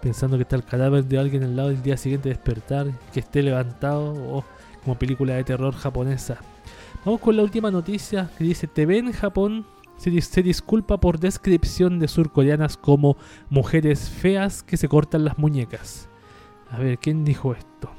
[0.00, 3.42] Pensando que está el cadáver de alguien al lado del día siguiente despertar, que esté
[3.42, 4.44] levantado, o
[4.82, 6.38] como película de terror japonesa.
[7.04, 9.66] Vamos con la última noticia que dice: TV en Japón
[10.00, 13.18] se, disculpa por descripción de surcoreanas como
[13.50, 16.08] mujeres feas que se cortan las muñecas.
[16.70, 17.90] A ver, ¿quién dijo esto?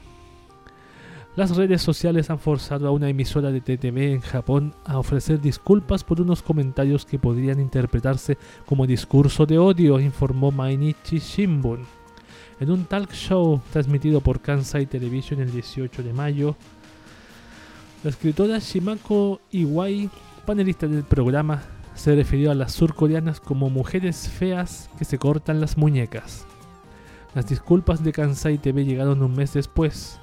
[1.35, 6.03] Las redes sociales han forzado a una emisora de TTV en Japón a ofrecer disculpas
[6.03, 11.85] por unos comentarios que podrían interpretarse como discurso de odio, informó Mainichi Shimbun.
[12.59, 16.55] En un talk show transmitido por Kansai Television el 18 de mayo,
[18.03, 20.09] la escritora Shimako Iwai,
[20.45, 21.61] panelista del programa,
[21.93, 26.45] se refirió a las surcoreanas como mujeres feas que se cortan las muñecas.
[27.33, 30.21] Las disculpas de Kansai TV llegaron un mes después,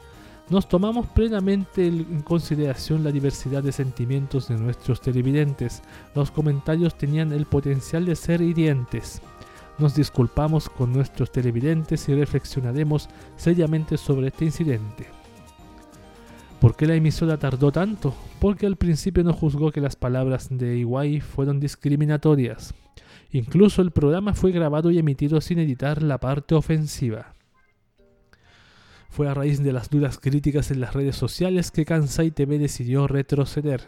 [0.51, 5.83] nos tomamos plenamente en consideración la diversidad de sentimientos de nuestros televidentes.
[6.15, 9.21] Los comentarios tenían el potencial de ser hirientes.
[9.77, 15.18] Nos disculpamos con nuestros televidentes y reflexionaremos seriamente sobre este incidente.
[16.61, 18.15] ¿Por qué la emisora tardó tanto?
[18.41, 22.75] Porque al principio no juzgó que las palabras de Iwai fueron discriminatorias.
[23.31, 27.35] Incluso el programa fue grabado y emitido sin editar la parte ofensiva.
[29.09, 33.07] Fue a raíz de las dudas críticas en las redes sociales que Kansai TV decidió
[33.07, 33.83] retroceder.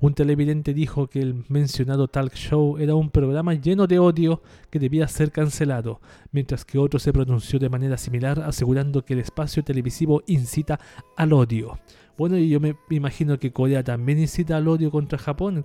[0.00, 4.40] Un televidente dijo que el mencionado talk show era un programa lleno de odio
[4.70, 6.00] que debía ser cancelado,
[6.32, 10.80] mientras que otro se pronunció de manera similar asegurando que el espacio televisivo incita
[11.16, 11.78] al odio.
[12.16, 15.64] Bueno, y yo me imagino que Corea también incita al odio contra Japón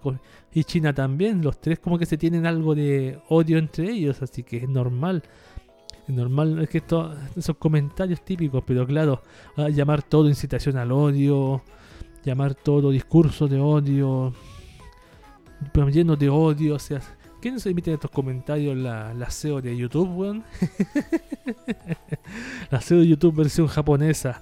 [0.53, 1.41] y China también.
[1.41, 5.23] Los tres como que se tienen algo de odio entre ellos, así que es normal
[6.07, 9.21] normal es que esto, esos comentarios típicos, pero claro,
[9.71, 11.63] llamar todo incitación al odio,
[12.25, 14.33] llamar todo discurso de odio,
[15.91, 17.01] lleno de odio, o sea,
[17.41, 18.75] ¿quién se emite estos comentarios?
[18.75, 20.43] La, la SEO de YouTube, weón.
[22.71, 24.41] la SEO de YouTube versión japonesa,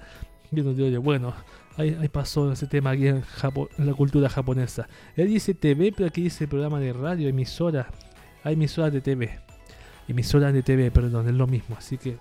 [0.52, 1.02] lleno de odio.
[1.02, 1.34] Bueno,
[1.78, 3.24] ahí, pasó ese tema aquí en,
[3.78, 4.88] en la cultura japonesa.
[5.16, 7.90] Él dice TV, pero aquí dice programa de radio, emisora.
[8.44, 9.44] Hay emisoras de TV
[10.08, 11.76] emisora de TV, perdón, es lo mismo.
[11.78, 12.18] Así que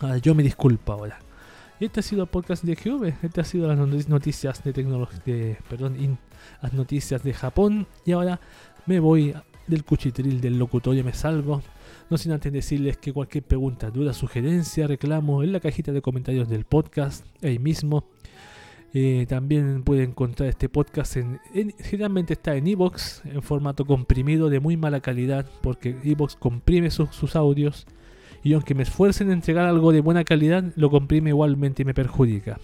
[0.00, 1.18] ah, yo me disculpo ahora.
[1.78, 3.14] Este ha sido el podcast de QV.
[3.22, 6.18] Este ha sido las not- noticias de tecnología, perdón,
[6.62, 7.86] las noticias de Japón.
[8.04, 8.40] Y ahora
[8.86, 9.34] me voy
[9.66, 11.62] del cuchitril del locutorio, me salgo.
[12.08, 16.48] No sin antes decirles que cualquier pregunta, duda, sugerencia, reclamo en la cajita de comentarios
[16.48, 18.04] del podcast, ahí mismo.
[18.94, 24.48] Eh, también pueden encontrar este podcast en, en- generalmente está en Evox en formato comprimido
[24.48, 27.86] de muy mala calidad porque Evox comprime sus audios
[28.46, 31.94] y aunque me esfuercen en entregar algo de buena calidad lo comprime igualmente y me
[31.94, 32.60] perjudica.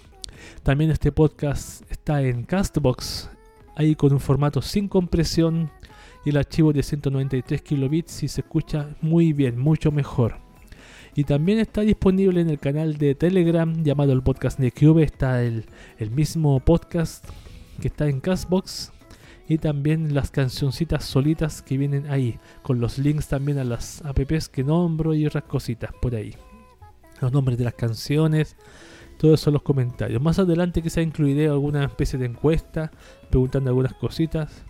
[0.62, 3.28] También este podcast está en Castbox
[3.74, 5.72] ahí con un formato sin compresión
[6.24, 10.36] y el archivo de 193 kilobits y se escucha muy bien, mucho mejor.
[11.16, 15.02] Y también está disponible en el canal de Telegram llamado el podcast de Cube.
[15.02, 15.64] Está el,
[15.98, 17.28] el mismo podcast
[17.80, 18.91] que está en Castbox.
[19.52, 22.38] Y también las cancioncitas solitas que vienen ahí.
[22.62, 26.34] Con los links también a las apps que nombro y otras cositas por ahí.
[27.20, 28.56] Los nombres de las canciones.
[29.18, 30.22] Todos son los comentarios.
[30.22, 32.90] Más adelante quizá incluiré alguna especie de encuesta.
[33.28, 34.64] Preguntando algunas cositas.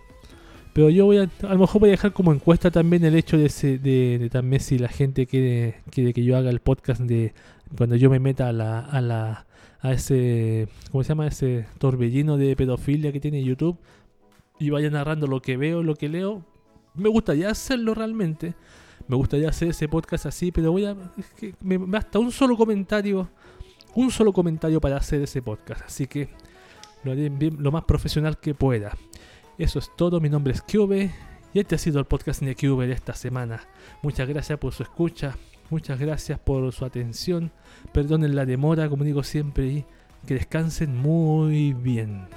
[0.73, 3.45] Pero yo voy a, a mejor voy a dejar como encuesta también el hecho de,
[3.45, 7.33] ese- de, de también si la gente quiere, quiere que yo haga el podcast de
[7.77, 9.45] cuando yo me meta a la, a la
[9.81, 11.27] a ese ¿cómo se llama?
[11.27, 13.77] ese torbellino de pedofilia que tiene YouTube
[14.63, 16.43] y vaya narrando lo que veo, lo que leo.
[16.95, 18.53] Me gustaría hacerlo realmente.
[19.07, 22.55] Me gustaría hacer ese podcast así, pero voy a es que me basta un solo
[22.55, 23.29] comentario,
[23.95, 26.29] un solo comentario para hacer ese podcast, así que
[27.03, 28.95] lo haré bien- lo más profesional que pueda.
[29.57, 31.11] Eso es todo, mi nombre es Cube
[31.53, 33.67] y este ha sido el podcast Cube de esta semana.
[34.01, 35.35] Muchas gracias por su escucha,
[35.69, 37.51] muchas gracias por su atención,
[37.91, 39.85] perdonen la demora como digo siempre y
[40.25, 42.27] que descansen muy bien.